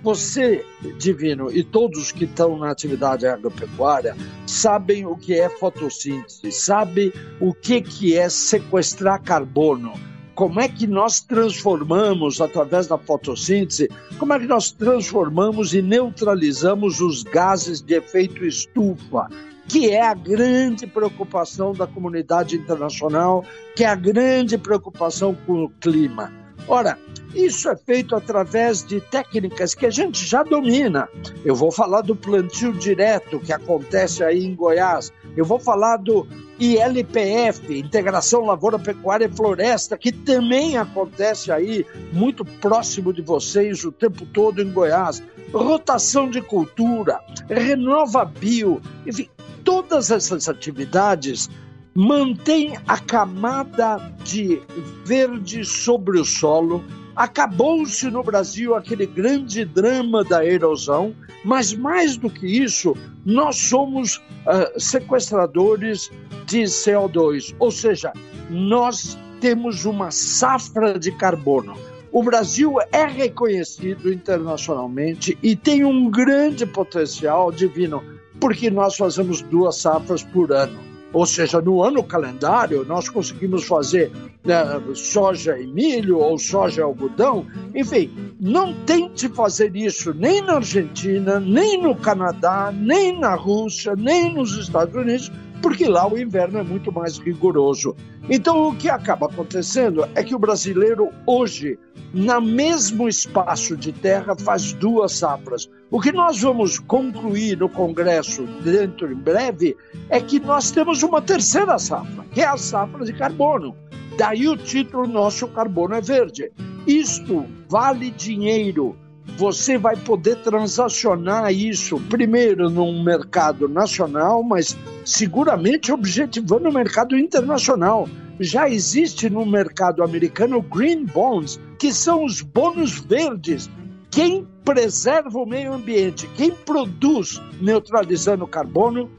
Você, 0.04 0.66
Divino, 1.00 1.50
e 1.50 1.64
todos 1.64 2.12
que 2.12 2.26
estão 2.26 2.58
na 2.58 2.72
atividade 2.72 3.26
agropecuária 3.26 4.18
sabem 4.46 5.06
o 5.06 5.16
que 5.16 5.34
é 5.34 5.48
fotossíntese, 5.48 6.52
sabem 6.52 7.14
o 7.40 7.54
que, 7.54 7.80
que 7.80 8.18
é 8.18 8.28
sequestrar 8.28 9.24
carbono, 9.24 9.94
como 10.36 10.60
é 10.60 10.68
que 10.68 10.86
nós 10.86 11.22
transformamos, 11.22 12.42
através 12.42 12.86
da 12.86 12.98
fotossíntese, 12.98 13.90
como 14.20 14.34
é 14.34 14.40
que 14.40 14.46
nós 14.46 14.72
transformamos 14.72 15.74
e 15.74 15.82
neutralizamos 15.82 17.00
os 17.00 17.24
gases 17.24 17.82
de 17.82 17.94
efeito 17.94 18.46
estufa, 18.46 19.30
que 19.68 19.90
é 19.90 20.02
a 20.02 20.14
grande 20.14 20.88
preocupação 20.88 21.74
da 21.74 21.86
comunidade 21.86 22.56
internacional, 22.56 23.44
que 23.76 23.84
é 23.84 23.88
a 23.88 23.96
grande 23.96 24.58
preocupação 24.58 25.36
com 25.46 25.66
o 25.66 25.70
clima. 25.70 26.32
Ora, 26.68 26.98
isso 27.34 27.70
é 27.70 27.76
feito 27.76 28.16
através 28.16 28.84
de 28.84 29.00
técnicas 29.00 29.74
que 29.74 29.86
a 29.86 29.90
gente 29.90 30.26
já 30.26 30.44
domina. 30.44 31.08
Eu 31.46 31.56
vou 31.56 31.72
falar 31.72 32.02
do 32.02 32.16
plantio 32.16 32.74
direto 32.74 33.40
que 33.40 33.54
acontece 33.54 34.24
aí 34.24 34.44
em 34.44 34.56
Goiás. 34.56 35.12
Eu 35.36 35.46
vou 35.46 35.60
falar 35.60 35.98
do 35.98 36.28
ILPF, 36.60 37.78
Integração 37.78 38.46
Lavoura, 38.46 38.80
Pecuária 38.80 39.26
e 39.26 39.36
Floresta, 39.36 39.98
que 39.98 40.12
também 40.12 40.78
acontece 40.78 41.52
aí 41.52 41.86
muito 42.12 42.44
próximo 42.44 43.14
de 43.14 43.22
vocês 43.22 43.84
o 43.86 43.92
tempo 43.92 44.26
todo 44.26 44.62
em 44.62 44.72
Goiás. 44.72 45.22
Rotação 45.54 46.30
de 46.30 46.42
cultura, 46.42 47.22
Renova 47.48 48.26
Bio, 48.26 48.82
enfim, 49.06 49.30
todas 49.68 50.12
essas 50.12 50.48
atividades 50.48 51.50
mantêm 51.94 52.78
a 52.88 52.98
camada 52.98 53.98
de 54.24 54.62
verde 55.04 55.66
sobre 55.66 56.22
o 56.22 56.24
solo. 56.24 56.82
Acabou-se 57.14 58.10
no 58.10 58.24
Brasil 58.24 58.76
aquele 58.76 59.06
grande 59.06 59.66
drama 59.66 60.24
da 60.24 60.46
erosão, 60.46 61.14
mas 61.44 61.74
mais 61.74 62.16
do 62.16 62.30
que 62.30 62.48
isso, 62.48 62.96
nós 63.26 63.58
somos 63.58 64.16
uh, 64.16 64.80
sequestradores 64.80 66.10
de 66.46 66.62
CO2, 66.62 67.54
ou 67.60 67.70
seja, 67.70 68.14
nós 68.50 69.18
temos 69.42 69.84
uma 69.84 70.12
safra 70.12 70.98
de 70.98 71.12
carbono. 71.12 71.74
O 72.10 72.24
Brasil 72.24 72.76
é 72.94 73.06
reconhecido 73.06 74.14
internacionalmente 74.14 75.38
e 75.44 75.58
tem 75.58 75.84
um 75.84 76.10
grande 76.10 76.66
potencial 76.66 77.52
divino 77.52 78.02
porque 78.40 78.70
nós 78.70 78.96
fazemos 78.96 79.42
duas 79.42 79.78
safras 79.78 80.24
por 80.24 80.52
ano. 80.52 80.88
Ou 81.14 81.26
seja, 81.26 81.62
no 81.62 81.82
ano 81.82 82.04
calendário, 82.04 82.86
nós 82.86 83.08
conseguimos 83.08 83.64
fazer 83.64 84.12
né, 84.44 84.64
soja 84.94 85.58
e 85.58 85.66
milho 85.66 86.20
ou 86.20 86.38
soja 86.38 86.82
e 86.82 86.84
algodão. 86.84 87.46
Enfim, 87.74 88.12
não 88.40 88.74
tente 88.86 89.30
fazer 89.30 89.76
isso 89.76 90.14
nem 90.14 90.42
na 90.42 90.56
Argentina, 90.56 91.40
nem 91.40 91.82
no 91.82 91.96
Canadá, 91.96 92.74
nem 92.76 93.18
na 93.18 93.36
Rússia, 93.36 93.96
nem 93.96 94.34
nos 94.34 94.58
Estados 94.58 94.94
Unidos, 94.96 95.32
porque 95.62 95.88
lá 95.88 96.08
o 96.08 96.18
inverno 96.18 96.60
é 96.60 96.64
muito 96.64 96.92
mais 96.92 97.18
rigoroso. 97.18 97.96
Então, 98.30 98.70
o 98.70 98.76
que 98.76 98.90
acaba 98.90 99.28
acontecendo 99.28 100.08
é 100.16 100.24
que 100.24 100.36
o 100.36 100.40
brasileiro 100.40 101.10
hoje, 101.26 101.78
no 102.14 102.42
mesmo 102.42 103.08
espaço 103.08 103.76
de 103.78 103.92
terra, 103.92 104.36
faz 104.38 104.74
duas 104.74 105.14
safras. 105.14 105.70
O 105.90 106.02
que 106.02 106.12
nós 106.12 106.42
vamos 106.42 106.80
concluir 106.80 107.58
no 107.58 107.70
Congresso 107.70 108.44
dentro 108.64 109.12
em 109.12 109.16
breve 109.16 109.76
é 110.10 110.20
que 110.20 110.40
nós 110.40 110.72
temos 110.72 111.04
uma 111.04 111.22
terceira 111.22 111.80
safra, 111.80 112.26
que 112.34 112.42
é 112.42 112.48
a 112.48 112.58
safra 112.58 113.06
de 113.06 113.14
carbono. 113.14 113.76
Daí 114.18 114.48
o 114.48 114.58
título 114.58 115.08
Nosso 115.08 115.48
Carbono 115.48 115.96
é 115.96 116.02
Verde. 116.02 116.52
Isto 116.86 117.46
vale 117.70 118.12
dinheiro 118.12 118.98
você 119.36 119.78
vai 119.78 119.96
poder 119.96 120.38
transacionar 120.38 121.52
isso, 121.52 122.00
primeiro, 122.10 122.70
num 122.70 123.04
mercado 123.04 123.68
nacional, 123.68 124.42
mas 124.42 124.78
seguramente 125.04 125.92
objetivando 125.92 126.70
o 126.70 126.74
mercado 126.74 127.18
internacional. 127.18 128.08
Já 128.40 128.70
existe 128.70 129.30
no 129.30 129.46
mercado 129.46 130.04
americano 130.04 130.62
Green 130.62 131.06
Bonds, 131.06 131.60
que 131.80 131.92
são 131.92 132.24
os 132.24 132.42
bônus 132.42 133.00
verdes. 133.00 133.70
Quem 134.12 134.48
preserva 134.64 135.40
o 135.40 135.46
meio 135.46 135.74
ambiente, 135.74 136.30
quem 136.36 136.52
produz 136.52 137.42
neutralizando 137.60 138.48
carbono, 138.48 139.10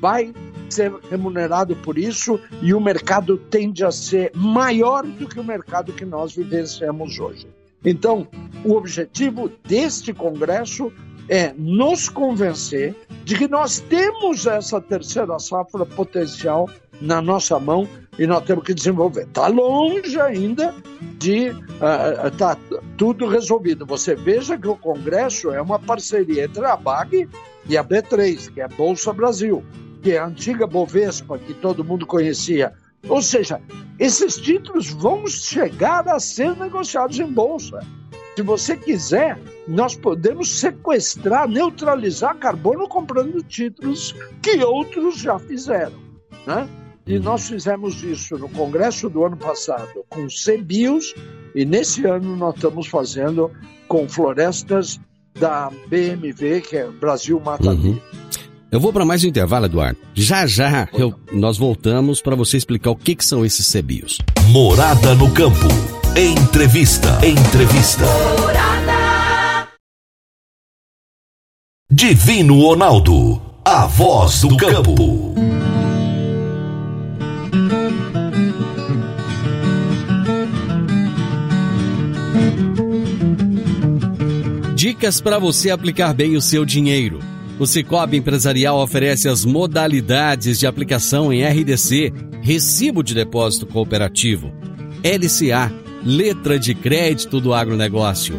vai 0.00 0.32
ser 0.68 0.92
remunerado 1.10 1.76
por 1.76 1.98
isso 1.98 2.40
e 2.62 2.72
o 2.72 2.80
mercado 2.80 3.36
tende 3.36 3.84
a 3.84 3.90
ser 3.90 4.32
maior 4.34 5.04
do 5.04 5.28
que 5.28 5.38
o 5.38 5.44
mercado 5.44 5.92
que 5.92 6.04
nós 6.04 6.34
vivenciamos 6.34 7.18
hoje. 7.18 7.46
Então, 7.84 8.26
o 8.64 8.74
objetivo 8.76 9.50
deste 9.64 10.12
Congresso 10.12 10.92
é 11.28 11.52
nos 11.56 12.08
convencer 12.08 12.94
de 13.24 13.36
que 13.36 13.48
nós 13.48 13.80
temos 13.80 14.46
essa 14.46 14.80
terceira 14.80 15.38
safra 15.38 15.86
potencial 15.86 16.68
na 17.00 17.20
nossa 17.20 17.58
mão 17.58 17.88
e 18.18 18.26
nós 18.26 18.44
temos 18.44 18.64
que 18.64 18.74
desenvolver. 18.74 19.22
Está 19.22 19.46
longe 19.46 20.20
ainda 20.20 20.74
de 21.18 21.46
estar 21.46 22.26
uh, 22.26 22.30
tá 22.36 22.56
tudo 22.96 23.26
resolvido. 23.26 23.86
Você 23.86 24.14
veja 24.14 24.58
que 24.58 24.68
o 24.68 24.76
Congresso 24.76 25.50
é 25.50 25.60
uma 25.60 25.78
parceria 25.78 26.44
entre 26.44 26.64
a 26.64 26.76
BAG 26.76 27.28
e 27.68 27.76
a 27.76 27.84
B3, 27.84 28.52
que 28.52 28.60
é 28.60 28.64
a 28.64 28.68
Bolsa 28.68 29.12
Brasil, 29.12 29.64
que 30.02 30.12
é 30.12 30.18
a 30.18 30.26
antiga 30.26 30.66
Bovespa, 30.66 31.38
que 31.38 31.54
todo 31.54 31.84
mundo 31.84 32.06
conhecia. 32.06 32.72
Ou 33.08 33.22
seja, 33.22 33.60
esses 33.98 34.36
títulos 34.36 34.90
vão 34.90 35.26
chegar 35.26 36.08
a 36.08 36.20
ser 36.20 36.56
negociados 36.56 37.18
em 37.18 37.26
bolsa. 37.26 37.80
Se 38.34 38.42
você 38.42 38.76
quiser, 38.76 39.38
nós 39.68 39.94
podemos 39.94 40.48
sequestrar, 40.48 41.48
neutralizar 41.48 42.36
carbono 42.36 42.88
comprando 42.88 43.42
títulos 43.42 44.14
que 44.40 44.62
outros 44.64 45.18
já 45.18 45.38
fizeram. 45.38 46.00
Né? 46.46 46.68
E 47.06 47.18
nós 47.18 47.48
fizemos 47.48 48.02
isso 48.02 48.38
no 48.38 48.48
Congresso 48.48 49.10
do 49.10 49.24
ano 49.24 49.36
passado 49.36 50.04
com 50.08 50.26
CBIOS 50.28 51.14
e 51.54 51.64
nesse 51.64 52.06
ano 52.06 52.36
nós 52.36 52.54
estamos 52.54 52.86
fazendo 52.86 53.50
com 53.86 54.08
florestas 54.08 54.98
da 55.38 55.70
BMV, 55.88 56.60
que 56.62 56.76
é 56.76 56.86
Brasil 56.88 57.40
Mata 57.40 57.70
uhum. 57.70 57.98
Eu 58.70 58.80
vou 58.80 58.90
para 58.90 59.04
mais 59.04 59.22
um 59.22 59.28
intervalo, 59.28 59.66
Eduardo. 59.66 59.98
Já 60.14 60.46
já 60.46 60.88
eu, 60.94 61.12
nós 61.30 61.58
voltamos 61.58 62.22
para 62.22 62.34
você 62.34 62.56
explicar 62.56 62.90
o 62.90 62.96
que, 62.96 63.14
que 63.14 63.24
são 63.24 63.44
esses 63.44 63.70
CBIOS. 63.70 64.18
Morada 64.50 65.14
no 65.14 65.30
campo. 65.34 66.01
Entrevista. 66.14 67.26
Entrevista. 67.26 68.04
Divino 71.90 72.60
Ronaldo. 72.60 73.40
A 73.64 73.86
voz 73.86 74.42
do 74.42 74.54
campo. 74.58 75.34
Dicas 84.74 85.18
para 85.18 85.38
você 85.38 85.70
aplicar 85.70 86.12
bem 86.12 86.36
o 86.36 86.42
seu 86.42 86.66
dinheiro. 86.66 87.20
O 87.58 87.66
Cicobi 87.66 88.18
Empresarial 88.18 88.76
oferece 88.82 89.30
as 89.30 89.46
modalidades 89.46 90.58
de 90.58 90.66
aplicação 90.66 91.32
em 91.32 91.42
RDC, 91.42 92.12
Recibo 92.42 93.02
de 93.02 93.14
Depósito 93.14 93.64
Cooperativo, 93.64 94.52
LCA, 95.02 95.72
Letra 96.04 96.58
de 96.58 96.74
Crédito 96.74 97.40
do 97.40 97.54
Agronegócio, 97.54 98.34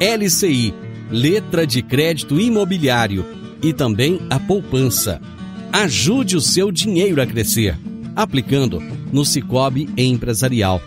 LCI, 0.00 0.74
Letra 1.10 1.66
de 1.66 1.82
Crédito 1.82 2.40
Imobiliário 2.40 3.24
e 3.62 3.72
também 3.72 4.20
a 4.28 4.38
poupança. 4.38 5.20
Ajude 5.72 6.36
o 6.36 6.40
seu 6.40 6.70
dinheiro 6.70 7.20
a 7.20 7.26
crescer, 7.26 7.78
aplicando 8.14 8.80
no 9.12 9.24
Cicobi 9.24 9.88
Empresarial. 9.96 10.80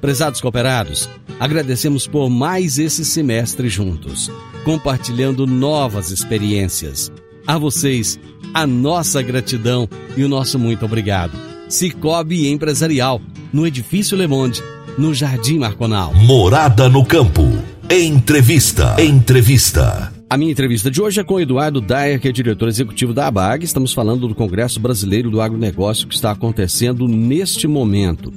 Prezados 0.00 0.40
cooperados, 0.40 1.08
agradecemos 1.38 2.06
por 2.06 2.28
mais 2.28 2.78
esse 2.78 3.04
semestre 3.04 3.68
juntos 3.68 4.30
compartilhando 4.64 5.46
novas 5.46 6.10
experiências. 6.10 7.12
A 7.46 7.58
vocês, 7.58 8.18
a 8.54 8.66
nossa 8.66 9.20
gratidão 9.20 9.88
e 10.16 10.24
o 10.24 10.28
nosso 10.28 10.58
muito 10.58 10.84
obrigado. 10.86 11.38
Cicobi 11.68 12.48
Empresarial, 12.48 13.20
no 13.52 13.66
Edifício 13.66 14.16
Le 14.16 14.26
Monde, 14.26 14.62
no 14.98 15.12
Jardim 15.12 15.58
Marconal. 15.58 16.14
Morada 16.14 16.88
no 16.88 17.04
Campo. 17.04 17.42
Entrevista. 17.90 18.96
Entrevista. 19.00 20.12
A 20.30 20.36
minha 20.36 20.50
entrevista 20.50 20.90
de 20.90 21.00
hoje 21.00 21.20
é 21.20 21.24
com 21.24 21.38
Eduardo 21.38 21.80
Dyer, 21.80 22.20
que 22.20 22.28
é 22.28 22.32
diretor 22.32 22.68
executivo 22.68 23.12
da 23.12 23.26
ABAG. 23.26 23.64
Estamos 23.64 23.92
falando 23.92 24.26
do 24.26 24.34
Congresso 24.34 24.80
Brasileiro 24.80 25.30
do 25.30 25.40
Agronegócio 25.40 26.08
que 26.08 26.14
está 26.14 26.30
acontecendo 26.30 27.06
neste 27.06 27.66
momento. 27.66 28.32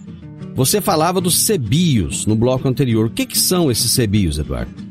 Você 0.55 0.81
falava 0.81 1.21
dos 1.21 1.45
CEBIOS 1.45 2.25
no 2.25 2.35
bloco 2.35 2.67
anterior. 2.67 3.05
O 3.05 3.09
que, 3.09 3.25
que 3.25 3.37
são 3.37 3.69
esses 3.71 3.91
CEBIOS, 3.91 4.39
Eduardo? 4.39 4.86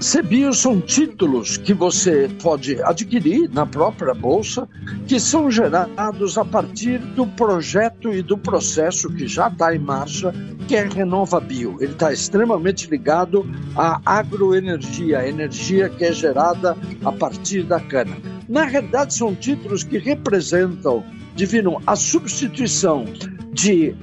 CBIOS 0.00 0.58
são 0.58 0.78
títulos 0.78 1.56
que 1.56 1.72
você 1.72 2.28
pode 2.42 2.80
adquirir 2.82 3.48
na 3.48 3.64
própria 3.64 4.12
bolsa, 4.12 4.68
que 5.06 5.18
são 5.18 5.50
gerados 5.50 6.36
a 6.36 6.44
partir 6.44 6.98
do 6.98 7.26
projeto 7.26 8.12
e 8.12 8.20
do 8.20 8.36
processo 8.36 9.08
que 9.08 9.26
já 9.26 9.48
está 9.48 9.74
em 9.74 9.78
marcha, 9.78 10.34
que 10.68 10.76
é 10.76 10.86
RenovaBio. 10.86 11.78
Ele 11.80 11.92
está 11.92 12.12
extremamente 12.12 12.90
ligado 12.90 13.46
à 13.74 13.98
agroenergia, 14.04 15.26
energia 15.26 15.88
que 15.88 16.04
é 16.04 16.12
gerada 16.12 16.76
a 17.02 17.10
partir 17.10 17.62
da 17.62 17.80
cana. 17.80 18.16
Na 18.50 18.64
realidade, 18.64 19.14
são 19.14 19.34
títulos 19.34 19.82
que 19.82 19.96
representam, 19.96 21.02
divino, 21.34 21.80
a 21.86 21.96
substituição 21.96 23.06
de 23.50 23.96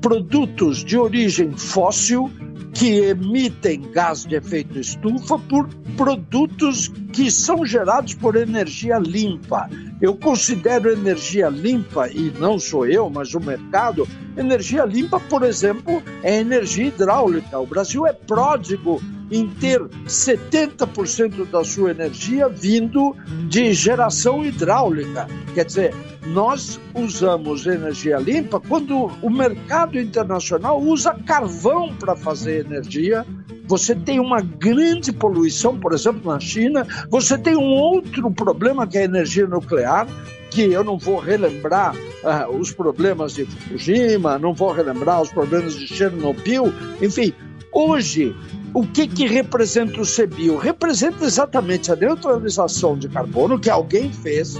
produtos 0.00 0.84
de 0.84 0.98
origem 0.98 1.52
fóssil 1.52 2.30
que 2.78 2.98
emitem 3.06 3.90
gás 3.90 4.26
de 4.26 4.36
efeito 4.36 4.78
estufa 4.78 5.38
por 5.38 5.66
produtos 5.96 6.88
que 7.10 7.30
são 7.30 7.64
gerados 7.64 8.12
por 8.12 8.36
energia 8.36 8.98
limpa. 8.98 9.70
Eu 9.98 10.14
considero 10.14 10.92
energia 10.92 11.48
limpa, 11.48 12.06
e 12.08 12.30
não 12.38 12.58
sou 12.58 12.86
eu, 12.86 13.08
mas 13.08 13.32
o 13.32 13.40
mercado, 13.40 14.06
energia 14.36 14.84
limpa, 14.84 15.18
por 15.18 15.42
exemplo, 15.42 16.02
é 16.22 16.38
energia 16.38 16.88
hidráulica. 16.88 17.58
O 17.58 17.66
Brasil 17.66 18.06
é 18.06 18.12
pródigo 18.12 19.00
em 19.30 19.48
ter 19.48 19.80
70% 20.06 21.46
da 21.50 21.64
sua 21.64 21.90
energia 21.90 22.48
vindo 22.48 23.14
de 23.48 23.72
geração 23.72 24.44
hidráulica. 24.44 25.26
Quer 25.54 25.64
dizer, 25.64 25.94
nós 26.26 26.80
usamos 26.94 27.66
energia 27.66 28.18
limpa 28.18 28.60
quando 28.60 29.10
o 29.22 29.30
mercado 29.30 29.98
internacional 29.98 30.80
usa 30.80 31.14
carvão 31.14 31.94
para 31.94 32.16
fazer 32.16 32.66
energia. 32.66 33.26
Você 33.66 33.94
tem 33.94 34.20
uma 34.20 34.40
grande 34.40 35.12
poluição, 35.12 35.78
por 35.78 35.92
exemplo, 35.92 36.32
na 36.32 36.38
China. 36.38 36.86
Você 37.10 37.36
tem 37.36 37.56
um 37.56 37.74
outro 37.74 38.30
problema 38.30 38.86
que 38.86 38.96
é 38.98 39.02
a 39.02 39.04
energia 39.04 39.46
nuclear, 39.46 40.06
que 40.50 40.62
eu 40.62 40.84
não 40.84 40.96
vou 40.96 41.18
relembrar 41.18 41.94
uh, 41.94 42.56
os 42.56 42.72
problemas 42.72 43.34
de 43.34 43.44
Fukushima, 43.44 44.38
não 44.38 44.54
vou 44.54 44.72
relembrar 44.72 45.20
os 45.20 45.30
problemas 45.30 45.76
de 45.76 45.86
Chernobyl. 45.86 46.72
Enfim, 47.02 47.32
hoje 47.72 48.34
o 48.76 48.86
que, 48.86 49.08
que 49.08 49.26
representa 49.26 50.02
o 50.02 50.04
CBIO? 50.04 50.58
Representa 50.58 51.24
exatamente 51.24 51.90
a 51.90 51.96
neutralização 51.96 52.94
de 52.94 53.08
carbono 53.08 53.58
que 53.58 53.70
alguém 53.70 54.12
fez 54.12 54.56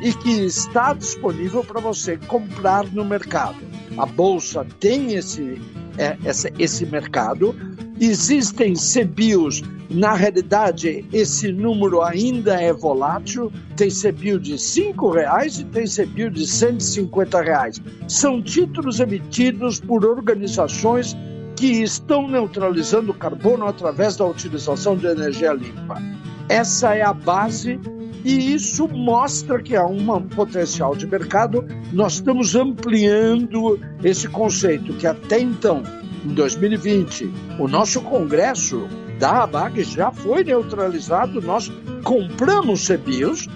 e 0.00 0.14
que 0.14 0.46
está 0.46 0.94
disponível 0.94 1.62
para 1.62 1.78
você 1.78 2.16
comprar 2.16 2.86
no 2.86 3.04
mercado. 3.04 3.58
A 3.98 4.06
bolsa 4.06 4.66
tem 4.80 5.12
esse, 5.12 5.60
é, 5.98 6.16
esse, 6.24 6.50
esse 6.58 6.86
mercado. 6.86 7.54
Existem 8.00 8.72
CBIOS, 8.72 9.62
na 9.90 10.14
realidade, 10.14 11.04
esse 11.12 11.52
número 11.52 12.00
ainda 12.00 12.58
é 12.58 12.72
volátil. 12.72 13.52
Tem 13.76 13.90
CBIO 13.90 14.40
de 14.40 14.52
R$ 14.52 14.94
reais 15.12 15.58
e 15.58 15.66
tem 15.66 15.84
CBIO 15.84 16.30
de 16.30 16.44
R$ 16.44 17.42
reais. 17.44 17.78
São 18.08 18.40
títulos 18.40 19.00
emitidos 19.00 19.78
por 19.78 20.06
organizações 20.06 21.14
que 21.60 21.82
estão 21.82 22.26
neutralizando 22.26 23.10
o 23.10 23.14
carbono 23.14 23.66
através 23.66 24.16
da 24.16 24.24
utilização 24.24 24.96
de 24.96 25.06
energia 25.06 25.52
limpa. 25.52 26.00
Essa 26.48 26.94
é 26.94 27.02
a 27.02 27.12
base 27.12 27.78
e 28.24 28.54
isso 28.54 28.88
mostra 28.88 29.62
que 29.62 29.76
há 29.76 29.84
um 29.84 30.22
potencial 30.22 30.96
de 30.96 31.06
mercado. 31.06 31.62
Nós 31.92 32.14
estamos 32.14 32.56
ampliando 32.56 33.78
esse 34.02 34.26
conceito 34.26 34.94
que 34.94 35.06
até 35.06 35.38
então, 35.38 35.82
em 36.24 36.32
2020, 36.32 37.30
o 37.58 37.68
nosso 37.68 38.00
congresso 38.00 38.88
da 39.18 39.42
ABAG 39.42 39.84
já 39.84 40.10
foi 40.10 40.42
neutralizado, 40.42 41.42
nós 41.42 41.70
compramos 42.02 42.88
CBIOS. 42.88 43.46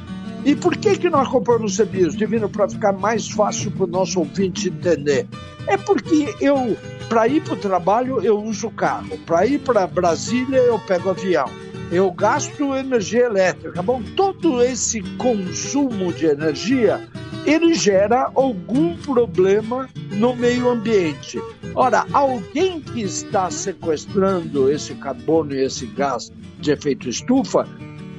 E 0.45 0.55
por 0.55 0.77
que, 0.77 0.99
que 0.99 1.09
nós 1.09 1.29
compramos 1.29 1.77
CBIOS? 1.77 2.17
Divino, 2.17 2.49
para 2.49 2.69
ficar 2.69 2.93
mais 2.93 3.31
fácil 3.31 3.71
para 3.71 3.85
o 3.85 3.87
nosso 3.87 4.19
ouvinte 4.19 4.69
entender. 4.69 5.27
É 5.67 5.77
porque 5.77 6.35
eu, 6.41 6.77
para 7.09 7.27
ir 7.27 7.43
para 7.43 7.55
o 7.55 7.57
trabalho, 7.57 8.21
eu 8.23 8.39
uso 8.39 8.71
carro. 8.71 9.17
Para 9.25 9.47
ir 9.47 9.61
para 9.61 9.87
Brasília, 9.87 10.59
eu 10.59 10.79
pego 10.79 11.11
avião 11.11 11.49
eu 11.91 12.11
gasto 12.11 12.75
energia 12.75 13.27
elétrica. 13.27 13.83
Bom, 13.83 14.03
todo 14.17 14.63
esse 14.63 15.01
consumo 15.17 16.13
de 16.13 16.27
energia 16.27 17.01
ele 17.47 17.75
gera 17.75 18.31
algum 18.35 18.97
problema 18.97 19.89
no 20.13 20.35
meio 20.35 20.69
ambiente. 20.71 21.39
Ora, 21.75 22.07
alguém 22.13 22.81
que 22.81 23.03
está 23.03 23.51
sequestrando 23.51 24.71
esse 24.71 24.95
carbono 24.95 25.55
e 25.55 25.63
esse 25.63 25.87
gás 25.87 26.33
de 26.59 26.73
efeito 26.73 27.09
estufa 27.09 27.69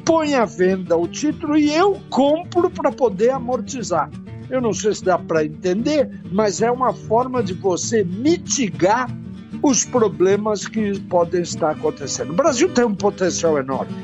põe 0.05 0.35
à 0.35 0.45
venda 0.45 0.95
o 0.95 1.07
título 1.07 1.57
e 1.57 1.73
eu 1.73 1.99
compro 2.09 2.69
para 2.69 2.91
poder 2.91 3.31
amortizar. 3.31 4.09
Eu 4.49 4.61
não 4.61 4.71
sei 4.71 4.93
se 4.93 5.03
dá 5.03 5.17
para 5.17 5.43
entender, 5.43 6.21
mas 6.31 6.61
é 6.61 6.69
uma 6.69 6.93
forma 6.93 7.41
de 7.41 7.53
você 7.53 8.03
mitigar 8.03 9.09
os 9.63 9.83
problemas 9.83 10.67
que 10.67 10.99
podem 11.01 11.41
estar 11.41 11.71
acontecendo. 11.71 12.31
O 12.31 12.35
Brasil 12.35 12.71
tem 12.71 12.85
um 12.85 12.93
potencial 12.93 13.57
enorme, 13.57 13.95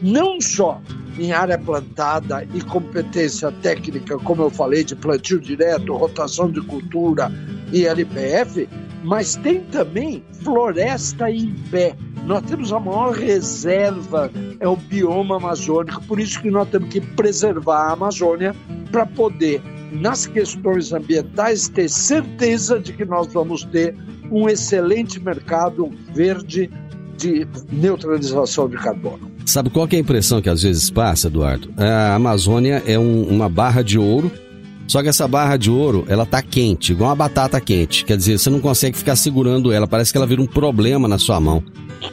não 0.00 0.40
só 0.40 0.80
em 1.18 1.32
área 1.32 1.58
plantada 1.58 2.46
e 2.54 2.62
competência 2.62 3.52
técnica, 3.52 4.16
como 4.18 4.42
eu 4.42 4.50
falei, 4.50 4.82
de 4.82 4.96
plantio 4.96 5.38
direto, 5.38 5.94
rotação 5.94 6.50
de 6.50 6.62
cultura 6.62 7.30
e 7.70 7.84
LPF, 7.84 8.66
mas 9.04 9.36
tem 9.36 9.60
também 9.64 10.24
floresta 10.42 11.30
em 11.30 11.54
pé. 11.70 11.94
Nós 12.24 12.42
temos 12.42 12.72
a 12.72 12.78
maior 12.78 13.12
reserva, 13.12 14.30
é 14.60 14.68
o 14.68 14.76
bioma 14.76 15.36
amazônico, 15.36 16.02
por 16.04 16.20
isso 16.20 16.40
que 16.40 16.50
nós 16.50 16.68
temos 16.68 16.88
que 16.90 17.00
preservar 17.00 17.88
a 17.88 17.92
Amazônia 17.92 18.54
para 18.90 19.06
poder, 19.06 19.62
nas 19.92 20.26
questões 20.26 20.92
ambientais, 20.92 21.68
ter 21.68 21.88
certeza 21.88 22.78
de 22.78 22.92
que 22.92 23.04
nós 23.04 23.32
vamos 23.32 23.64
ter 23.64 23.96
um 24.30 24.48
excelente 24.48 25.18
mercado 25.18 25.90
verde 26.14 26.70
de 27.16 27.46
neutralização 27.72 28.68
de 28.68 28.76
carbono. 28.76 29.30
Sabe 29.44 29.70
qual 29.70 29.88
é 29.90 29.96
a 29.96 29.98
impressão 29.98 30.40
que 30.40 30.48
às 30.48 30.62
vezes 30.62 30.90
passa, 30.90 31.26
Eduardo? 31.26 31.72
A 31.76 32.14
Amazônia 32.14 32.82
é 32.86 32.98
um, 32.98 33.24
uma 33.24 33.48
barra 33.48 33.82
de 33.82 33.98
ouro 33.98 34.30
só 34.90 35.00
que 35.04 35.08
essa 35.08 35.28
barra 35.28 35.56
de 35.56 35.70
ouro, 35.70 36.04
ela 36.08 36.26
tá 36.26 36.42
quente, 36.42 36.90
igual 36.90 37.10
uma 37.10 37.14
batata 37.14 37.60
quente. 37.60 38.04
Quer 38.04 38.16
dizer, 38.16 38.40
você 38.40 38.50
não 38.50 38.58
consegue 38.58 38.98
ficar 38.98 39.14
segurando 39.14 39.70
ela, 39.70 39.86
parece 39.86 40.10
que 40.10 40.18
ela 40.18 40.26
vira 40.26 40.42
um 40.42 40.48
problema 40.48 41.06
na 41.06 41.16
sua 41.16 41.38
mão. 41.38 41.62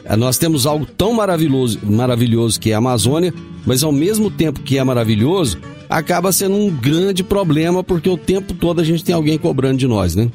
É, 0.04 0.16
nós 0.16 0.38
temos 0.38 0.66
algo 0.66 0.86
tão 0.86 1.12
maravilhoso, 1.12 1.78
maravilhoso 1.82 2.60
que 2.60 2.70
é 2.70 2.74
a 2.74 2.78
Amazônia, 2.78 3.32
mas 3.66 3.82
ao 3.82 3.92
mesmo 3.92 4.30
tempo 4.30 4.60
que 4.60 4.78
é 4.78 4.84
maravilhoso, 4.84 5.58
acaba 5.88 6.32
sendo 6.32 6.56
um 6.56 6.70
grande 6.70 7.22
problema 7.22 7.82
porque 7.82 8.08
o 8.08 8.16
tempo 8.16 8.54
todo 8.54 8.80
a 8.80 8.84
gente 8.84 9.04
tem 9.04 9.14
alguém 9.14 9.38
cobrando 9.38 9.78
de 9.78 9.86
nós, 9.86 10.14
né? 10.14 10.30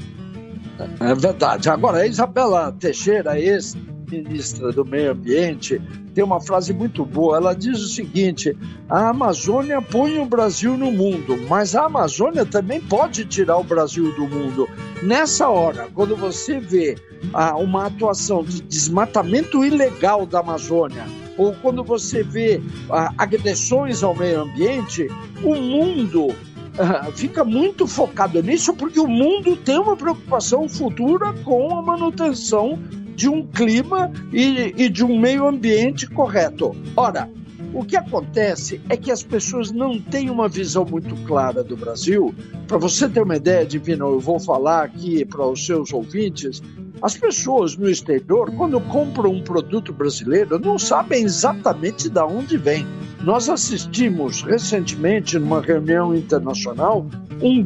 É 1.00 1.16
verdade. 1.16 1.70
Agora, 1.70 2.00
a 2.00 2.08
Isabela 2.08 2.76
Teixeira, 2.80 3.40
ex 3.40 3.78
ministra 4.22 4.72
do 4.72 4.86
Meio 4.86 5.12
Ambiente, 5.12 5.82
tem 6.14 6.24
uma 6.24 6.40
frase 6.40 6.74
muito 6.74 7.06
boa. 7.06 7.38
Ela 7.38 7.54
diz 7.54 7.80
o 7.82 7.88
seguinte: 7.88 8.56
a 8.90 9.10
Amazônia 9.10 9.82
põe 9.82 10.20
o 10.20 10.26
Brasil 10.26 10.78
no 10.78 10.92
mundo, 10.92 11.38
mas 11.50 11.76
a 11.76 11.86
Amazônia 11.86 12.46
também 12.46 12.80
pode 12.80 13.26
tirar 13.26 13.58
o 13.58 13.64
Brasil 13.64 14.14
do 14.14 14.28
mundo. 14.28 14.70
Nessa 15.02 15.50
hora, 15.50 15.90
quando 15.94 16.16
você 16.16 16.60
vê 16.60 16.96
ah, 17.34 17.56
uma 17.56 17.88
atuação 17.88 18.44
de 18.44 18.62
desmatamento 18.62 19.66
ilegal 19.66 20.26
da 20.26 20.40
Amazônia, 20.40 21.06
ou 21.38 21.54
quando 21.62 21.84
você 21.84 22.24
vê 22.24 22.62
ah, 22.90 23.12
agressões 23.18 24.04
ao 24.04 24.16
meio 24.16 24.42
ambiente, 24.42 25.08
o 25.44 25.56
mundo 25.56 26.34
ah, 26.78 27.12
fica 27.12 27.44
muito 27.44 27.86
focado 27.86 28.42
nisso 28.42 28.74
porque 28.74 29.00
o 29.00 29.08
mundo 29.08 29.56
tem 29.56 29.78
uma 29.78 29.96
preocupação 29.96 30.68
futura 30.68 31.34
com 31.44 31.78
a 31.78 31.82
manutenção 31.82 32.80
de 33.16 33.30
um 33.30 33.46
clima 33.46 34.12
e, 34.32 34.74
e 34.78 34.90
de 34.90 35.04
um 35.04 35.20
meio 35.20 35.48
ambiente 35.48 36.08
correto. 36.08 36.76
Ora, 36.96 37.30
o 37.74 37.84
que 37.84 37.98
acontece 37.98 38.80
é 38.88 38.96
que 38.96 39.12
as 39.12 39.24
pessoas 39.24 39.72
não 39.72 40.00
têm 40.00 40.30
uma 40.30 40.48
visão 40.48 40.86
muito 40.86 41.16
clara 41.26 41.64
do 41.64 41.76
Brasil. 41.76 42.34
Para 42.68 42.78
você 42.78 43.10
ter 43.10 43.22
uma 43.22 43.36
ideia, 43.36 43.66
Divino, 43.66 44.12
eu 44.12 44.20
vou 44.20 44.40
falar 44.40 44.84
aqui 44.84 45.26
para 45.26 45.48
os 45.48 45.66
seus 45.66 45.92
ouvintes. 45.92 46.62
As 47.02 47.18
pessoas 47.18 47.76
no 47.76 47.90
exterior, 47.90 48.52
quando 48.56 48.80
compram 48.80 49.32
um 49.32 49.42
produto 49.42 49.92
brasileiro, 49.92 50.60
não 50.60 50.78
sabem 50.78 51.24
exatamente 51.24 52.10
de 52.10 52.22
onde 52.22 52.58
vem. 52.58 52.86
Nós 53.24 53.50
assistimos 53.50 54.44
recentemente, 54.44 55.40
numa 55.40 55.60
reunião 55.60 56.16
internacional, 56.16 57.06
um, 57.42 57.66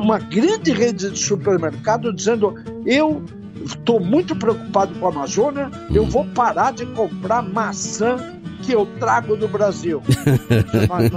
uma 0.00 0.18
grande 0.18 0.72
rede 0.72 1.10
de 1.10 1.18
supermercado 1.18 2.12
dizendo: 2.12 2.54
eu 2.86 3.22
estou 3.64 4.00
muito 4.00 4.34
preocupado 4.36 4.94
com 4.98 5.06
a 5.06 5.10
Amazônia, 5.10 5.70
eu 5.92 6.04
vou 6.04 6.24
parar 6.26 6.72
de 6.72 6.86
comprar 6.86 7.42
maçã 7.42 8.16
que 8.62 8.72
eu 8.72 8.86
trago 8.98 9.36
do 9.36 9.48
Brasil. 9.48 10.02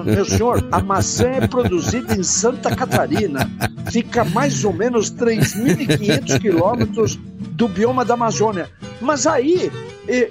Meu 0.05 0.25
senhor, 0.25 0.65
a 0.71 0.79
maçã 0.79 1.27
é 1.27 1.47
produzida 1.47 2.15
em 2.15 2.23
Santa 2.23 2.75
Catarina, 2.75 3.49
fica 3.91 4.23
mais 4.23 4.63
ou 4.63 4.73
menos 4.73 5.11
3.500 5.11 6.39
quilômetros 6.39 7.15
do 7.15 7.67
bioma 7.67 8.05
da 8.05 8.13
Amazônia. 8.13 8.69
Mas 9.01 9.25
aí 9.25 9.71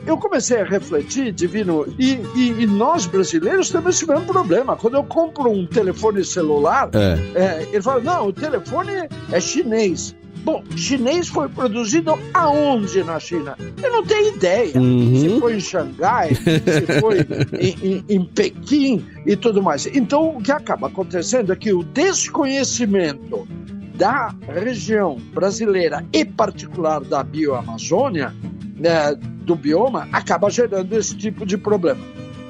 eu 0.07 0.17
comecei 0.19 0.61
a 0.61 0.65
refletir, 0.65 1.33
Divino, 1.33 1.87
e, 1.99 2.21
e, 2.35 2.63
e, 2.63 2.67
nós 2.67 3.07
brasileiros 3.07 3.71
temos 3.71 3.97
esse 3.97 4.07
mesmo 4.07 4.27
problema. 4.27 4.77
Quando 4.77 4.95
eu 4.95 5.05
compro 5.05 5.51
um 5.51 5.67
telefone 5.67 6.25
celular, 6.25 6.91
é. 6.93 7.41
É, 7.41 7.69
ele 7.73 7.83
fala: 7.83 8.01
não, 8.01 8.29
o 8.29 8.33
telefone 8.33 8.93
é 9.33 9.41
chinês. 9.41 10.15
Bom, 10.43 10.65
chinês 10.75 11.29
foi 11.29 11.49
produzido 11.49 12.19
aonde 12.33 13.05
na 13.05 13.21
China? 13.21 13.57
Eu 13.83 13.93
não 13.93 14.05
tenho 14.05 14.35
ideia. 14.35 14.79
Uhum. 14.79 15.21
Se 15.21 15.41
foi 15.41 15.57
em 15.57 15.61
Xangai, 15.61 16.35
se 16.35 17.01
foi 17.01 17.19
em, 17.61 17.87
em, 17.87 18.05
em, 18.09 18.25
Pequim 18.25 19.05
e 19.27 19.37
tudo 19.37 19.63
mais. 19.63 19.87
Então, 19.87 20.37
o 20.37 20.43
que 20.43 20.51
acaba 20.51 20.87
acontecendo 20.87 21.53
é 21.53 21.57
que 21.57 21.73
o 21.73 21.83
desconhecimento 21.83 23.47
da 23.95 24.35
região 24.49 25.17
brasileira 25.35 26.05
e 26.11 26.25
particular 26.25 27.01
da 27.01 27.23
bioamazônia, 27.23 28.35
né, 28.77 29.15
do 29.43 29.55
bioma, 29.55 30.09
acaba 30.11 30.49
gerando 30.49 30.95
esse 30.95 31.15
tipo 31.15 31.45
de 31.45 31.59
problema. 31.59 32.01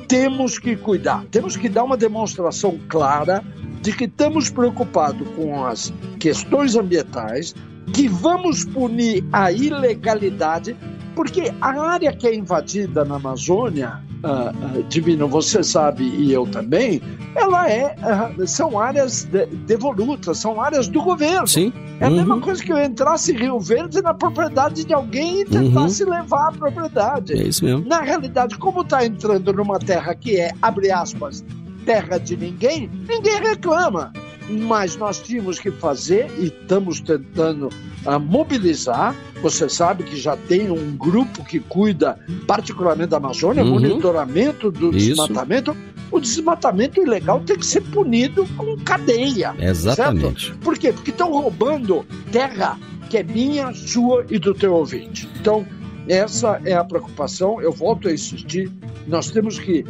Temos 0.07 0.61
que 0.61 0.77
cuidar, 0.77 1.25
temos 1.31 1.57
que 1.57 1.69
dar 1.69 1.83
uma 1.83 1.97
demonstração 1.97 2.79
clara 2.89 3.43
de 3.81 3.93
que 3.93 4.05
estamos 4.05 4.49
preocupados 4.49 5.27
com 5.35 5.65
as 5.65 5.93
questões 6.21 6.77
ambientais, 6.77 7.55
que 7.93 8.09
vamos 8.09 8.65
punir 8.65 9.25
a 9.33 9.51
ilegalidade, 9.53 10.77
porque 11.15 11.53
a 11.61 11.81
área 11.81 12.13
que 12.13 12.27
é 12.27 12.35
invadida 12.35 13.05
na 13.05 13.17
Amazônia, 13.17 14.01
uh, 14.25 14.79
uh, 14.79 14.83
Divino, 14.85 15.29
você 15.29 15.63
sabe 15.63 16.05
e 16.05 16.33
eu 16.33 16.47
também, 16.47 17.03
ela 17.35 17.71
é, 17.71 17.95
uh, 18.39 18.47
são 18.47 18.79
áreas 18.79 19.25
de, 19.25 19.47
devolutas, 19.47 20.39
são 20.39 20.61
áreas 20.61 20.89
do 20.89 21.03
governo. 21.03 21.47
Sim. 21.47 21.73
É 22.01 22.07
a 22.07 22.11
mesma 22.11 22.37
uhum. 22.37 22.41
coisa 22.41 22.63
que 22.63 22.73
eu 22.73 22.83
entrasse 22.83 23.33
em 23.33 23.37
Rio 23.37 23.61
Verde 23.61 24.01
na 24.01 24.15
propriedade 24.15 24.85
de 24.85 24.95
alguém 24.95 25.43
e 25.43 25.45
tentasse 25.45 26.03
uhum. 26.05 26.11
levar 26.11 26.49
a 26.49 26.53
propriedade. 26.53 27.35
É 27.35 27.43
isso 27.43 27.65
mesmo. 27.65 27.87
Na 27.87 28.01
realidade, 28.01 28.57
como 28.57 28.81
está 28.81 29.05
entrando 29.05 29.53
numa 29.53 29.79
terra 29.79 30.15
que 30.15 30.37
é, 30.37 30.53
abre 30.63 30.91
aspas, 30.91 31.45
terra 31.85 32.19
de 32.19 32.37
ninguém, 32.37 32.91
ninguém 33.07 33.41
reclama 33.41 34.13
mas 34.49 34.97
nós 34.97 35.21
tínhamos 35.21 35.59
que 35.59 35.71
fazer 35.71 36.31
e 36.39 36.47
estamos 36.47 37.01
tentando 37.01 37.69
uh, 38.07 38.19
mobilizar. 38.19 39.15
Você 39.43 39.69
sabe 39.69 40.05
que 40.05 40.17
já 40.17 40.37
tem 40.37 40.71
um 40.71 40.97
grupo 40.97 41.45
que 41.45 41.61
cuida 41.61 42.19
particularmente 42.47 43.11
da 43.11 43.17
Amazônia, 43.17 43.63
uhum. 43.63 43.71
monitoramento 43.71 44.71
do 44.71 44.97
Isso. 44.97 45.11
desmatamento. 45.11 45.77
O 46.11 46.19
desmatamento 46.19 47.01
ilegal 47.01 47.41
tem 47.41 47.57
que 47.57 47.65
ser 47.65 47.83
punido 47.83 48.45
com 48.57 48.77
cadeia. 48.79 49.55
Exatamente. 49.59 50.47
Certo? 50.47 50.59
Por 50.59 50.77
quê? 50.77 50.93
Porque 50.93 51.11
estão 51.11 51.31
roubando 51.31 52.05
terra 52.33 52.77
que 53.09 53.19
é 53.19 53.23
minha, 53.23 53.73
sua 53.73 54.25
e 54.29 54.39
do 54.39 54.55
teu 54.55 54.75
ouvinte. 54.75 55.29
Então, 55.41 55.67
essa 56.09 56.61
é 56.65 56.75
a 56.75 56.85
preocupação. 56.85 57.61
Eu 57.61 57.73
volto 57.73 58.09
a 58.09 58.13
insistir. 58.13 58.71
Nós 59.07 59.31
temos 59.31 59.59
que 59.59 59.85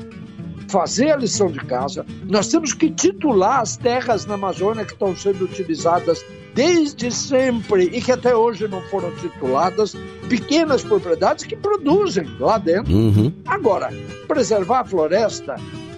fazer 0.71 1.11
a 1.11 1.17
lição 1.17 1.51
de 1.51 1.61
casa. 1.61 2.07
Nós 2.25 2.49
temos 2.49 2.73
que 2.73 2.91
titular 2.91 3.61
as 3.61 3.77
terras 3.77 4.25
na 4.25 4.35
Amazônia 4.35 4.85
que 4.85 4.93
estão 4.93 5.15
sendo 5.17 5.45
utilizadas 5.45 6.25
desde 6.55 7.11
sempre 7.11 7.85
e 7.85 8.01
que 8.01 8.13
até 8.13 8.35
hoje 8.35 8.67
não 8.67 8.81
foram 8.83 9.11
tituladas, 9.17 9.95
pequenas 10.29 10.83
propriedades 10.83 11.45
que 11.45 11.57
produzem 11.57 12.27
lá 12.39 12.59
dentro. 12.59 12.93
Uhum. 12.93 13.33
Agora, 13.47 13.93
preservar 14.27 14.81
a 14.81 14.85
floresta 14.85 15.57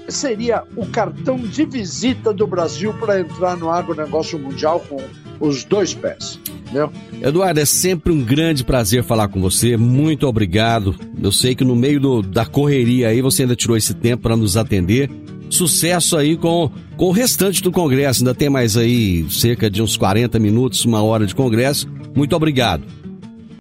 seria 0.08 0.64
o 0.76 0.86
cartão 0.86 1.36
de 1.36 1.64
visita 1.64 2.32
do 2.32 2.46
Brasil 2.46 2.92
para 2.94 3.20
entrar 3.20 3.56
no 3.56 3.70
agronegócio 3.70 4.38
mundial 4.38 4.80
com 4.80 4.98
os 5.40 5.64
dois 5.64 5.94
pés. 5.94 6.38
Entendeu? 6.72 6.90
Eduardo, 7.20 7.60
é 7.60 7.64
sempre 7.66 8.10
um 8.10 8.24
grande 8.24 8.64
prazer 8.64 9.04
falar 9.04 9.28
com 9.28 9.40
você. 9.40 9.76
Muito 9.76 10.26
obrigado. 10.26 10.96
Eu 11.22 11.30
sei 11.30 11.54
que 11.54 11.64
no 11.64 11.76
meio 11.76 12.00
do, 12.00 12.22
da 12.22 12.46
correria 12.46 13.08
aí 13.08 13.20
você 13.20 13.42
ainda 13.42 13.54
tirou 13.54 13.76
esse 13.76 13.92
tempo 13.92 14.22
para 14.22 14.36
nos 14.36 14.56
atender. 14.56 15.10
Sucesso 15.50 16.16
aí 16.16 16.34
com, 16.34 16.70
com 16.96 17.04
o 17.04 17.12
restante 17.12 17.62
do 17.62 17.70
Congresso. 17.70 18.22
Ainda 18.22 18.34
tem 18.34 18.48
mais 18.48 18.76
aí 18.76 19.26
cerca 19.30 19.70
de 19.70 19.82
uns 19.82 19.98
40 19.98 20.38
minutos, 20.38 20.84
uma 20.86 21.02
hora 21.02 21.26
de 21.26 21.34
Congresso. 21.34 21.86
Muito 22.14 22.34
obrigado. 22.34 22.82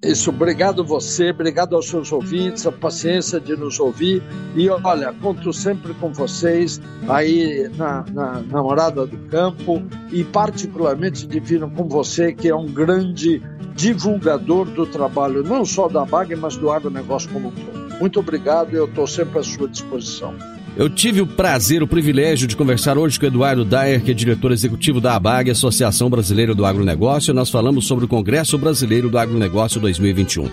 Isso, 0.03 0.31
obrigado 0.31 0.83
você, 0.83 1.29
obrigado 1.29 1.75
aos 1.75 1.87
seus 1.87 2.11
ouvintes, 2.11 2.65
a 2.65 2.71
paciência 2.71 3.39
de 3.39 3.55
nos 3.55 3.79
ouvir. 3.79 4.23
E 4.55 4.67
olha, 4.67 5.13
conto 5.21 5.53
sempre 5.53 5.93
com 5.93 6.11
vocês 6.11 6.81
aí 7.07 7.69
na, 7.75 8.03
na, 8.11 8.41
na 8.41 8.63
Morada 8.63 9.05
do 9.05 9.17
Campo 9.29 9.79
e 10.11 10.23
particularmente 10.23 11.27
divino 11.27 11.69
com 11.69 11.87
você, 11.87 12.33
que 12.33 12.49
é 12.49 12.55
um 12.55 12.65
grande 12.65 13.43
divulgador 13.75 14.65
do 14.65 14.87
trabalho, 14.87 15.43
não 15.43 15.63
só 15.63 15.87
da 15.87 16.03
BAG, 16.03 16.35
mas 16.35 16.57
do 16.57 16.71
agronegócio 16.71 17.29
como 17.29 17.49
um 17.49 17.51
todo. 17.51 17.99
Muito 17.99 18.19
obrigado 18.19 18.73
e 18.73 18.77
eu 18.77 18.85
estou 18.85 19.05
sempre 19.05 19.37
à 19.37 19.43
sua 19.43 19.67
disposição. 19.67 20.33
Eu 20.75 20.89
tive 20.89 21.21
o 21.21 21.27
prazer, 21.27 21.83
o 21.83 21.87
privilégio 21.87 22.47
de 22.47 22.55
conversar 22.55 22.97
hoje 22.97 23.19
com 23.19 23.25
Eduardo 23.25 23.65
Dyer, 23.65 24.01
que 24.01 24.11
é 24.11 24.13
diretor 24.13 24.51
executivo 24.51 25.01
da 25.01 25.15
ABAG, 25.15 25.51
Associação 25.51 26.09
Brasileira 26.09 26.55
do 26.55 26.65
Agronegócio. 26.65 27.33
Nós 27.33 27.49
falamos 27.49 27.85
sobre 27.85 28.05
o 28.05 28.07
Congresso 28.07 28.57
Brasileiro 28.57 29.09
do 29.09 29.17
Agronegócio 29.17 29.81
2021. 29.81 30.49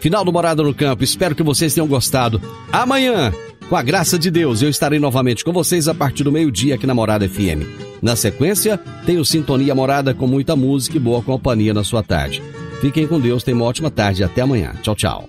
Final 0.00 0.24
do 0.24 0.32
Morada 0.32 0.62
no 0.62 0.74
Campo, 0.74 1.04
espero 1.04 1.34
que 1.34 1.42
vocês 1.42 1.74
tenham 1.74 1.86
gostado. 1.86 2.40
Amanhã, 2.72 3.32
com 3.68 3.76
a 3.76 3.82
graça 3.82 4.18
de 4.18 4.30
Deus, 4.30 4.62
eu 4.62 4.68
estarei 4.68 4.98
novamente 4.98 5.44
com 5.44 5.52
vocês 5.52 5.86
a 5.86 5.94
partir 5.94 6.24
do 6.24 6.32
meio-dia 6.32 6.74
aqui 6.74 6.86
na 6.86 6.94
Morada 6.94 7.28
FM. 7.28 7.62
Na 8.02 8.16
sequência, 8.16 8.78
tenho 9.06 9.24
Sintonia 9.24 9.74
Morada 9.74 10.12
com 10.12 10.26
muita 10.26 10.56
música 10.56 10.96
e 10.96 11.00
boa 11.00 11.22
companhia 11.22 11.72
na 11.72 11.84
sua 11.84 12.02
tarde. 12.02 12.42
Fiquem 12.80 13.06
com 13.06 13.20
Deus, 13.20 13.44
tenham 13.44 13.60
uma 13.60 13.66
ótima 13.66 13.90
tarde 13.90 14.22
e 14.22 14.24
até 14.24 14.40
amanhã. 14.40 14.72
Tchau, 14.82 14.96
tchau. 14.96 15.28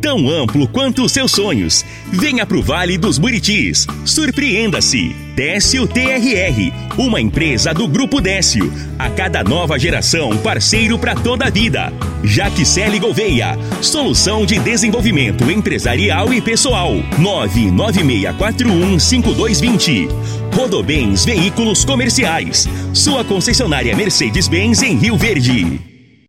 tão 0.00 0.28
amplo 0.28 0.66
quanto 0.66 1.04
os 1.04 1.12
seus 1.12 1.30
sonhos. 1.30 1.84
Venha 2.10 2.46
pro 2.46 2.62
Vale 2.62 2.96
dos 2.96 3.18
Buritis. 3.18 3.86
Surpreenda-se. 4.04 5.14
Décio 5.34 5.86
TRR, 5.86 6.72
uma 6.98 7.20
empresa 7.20 7.72
do 7.72 7.86
Grupo 7.88 8.20
Décio. 8.20 8.70
A 8.98 9.08
cada 9.08 9.42
nova 9.42 9.78
geração, 9.78 10.36
parceiro 10.38 10.98
para 10.98 11.14
toda 11.14 11.46
a 11.46 11.50
vida. 11.50 11.92
Jaquicele 12.22 12.98
Gouveia, 12.98 13.58
solução 13.80 14.44
de 14.44 14.58
desenvolvimento 14.58 15.50
empresarial 15.50 16.34
e 16.34 16.40
pessoal. 16.40 16.92
996415220. 17.18 20.08
Rodobens 20.54 21.24
Veículos 21.24 21.84
Comerciais. 21.84 22.68
Sua 22.92 23.24
concessionária 23.24 23.96
Mercedes-Benz 23.96 24.82
em 24.82 24.96
Rio 24.96 25.16
Verde. 25.16 25.89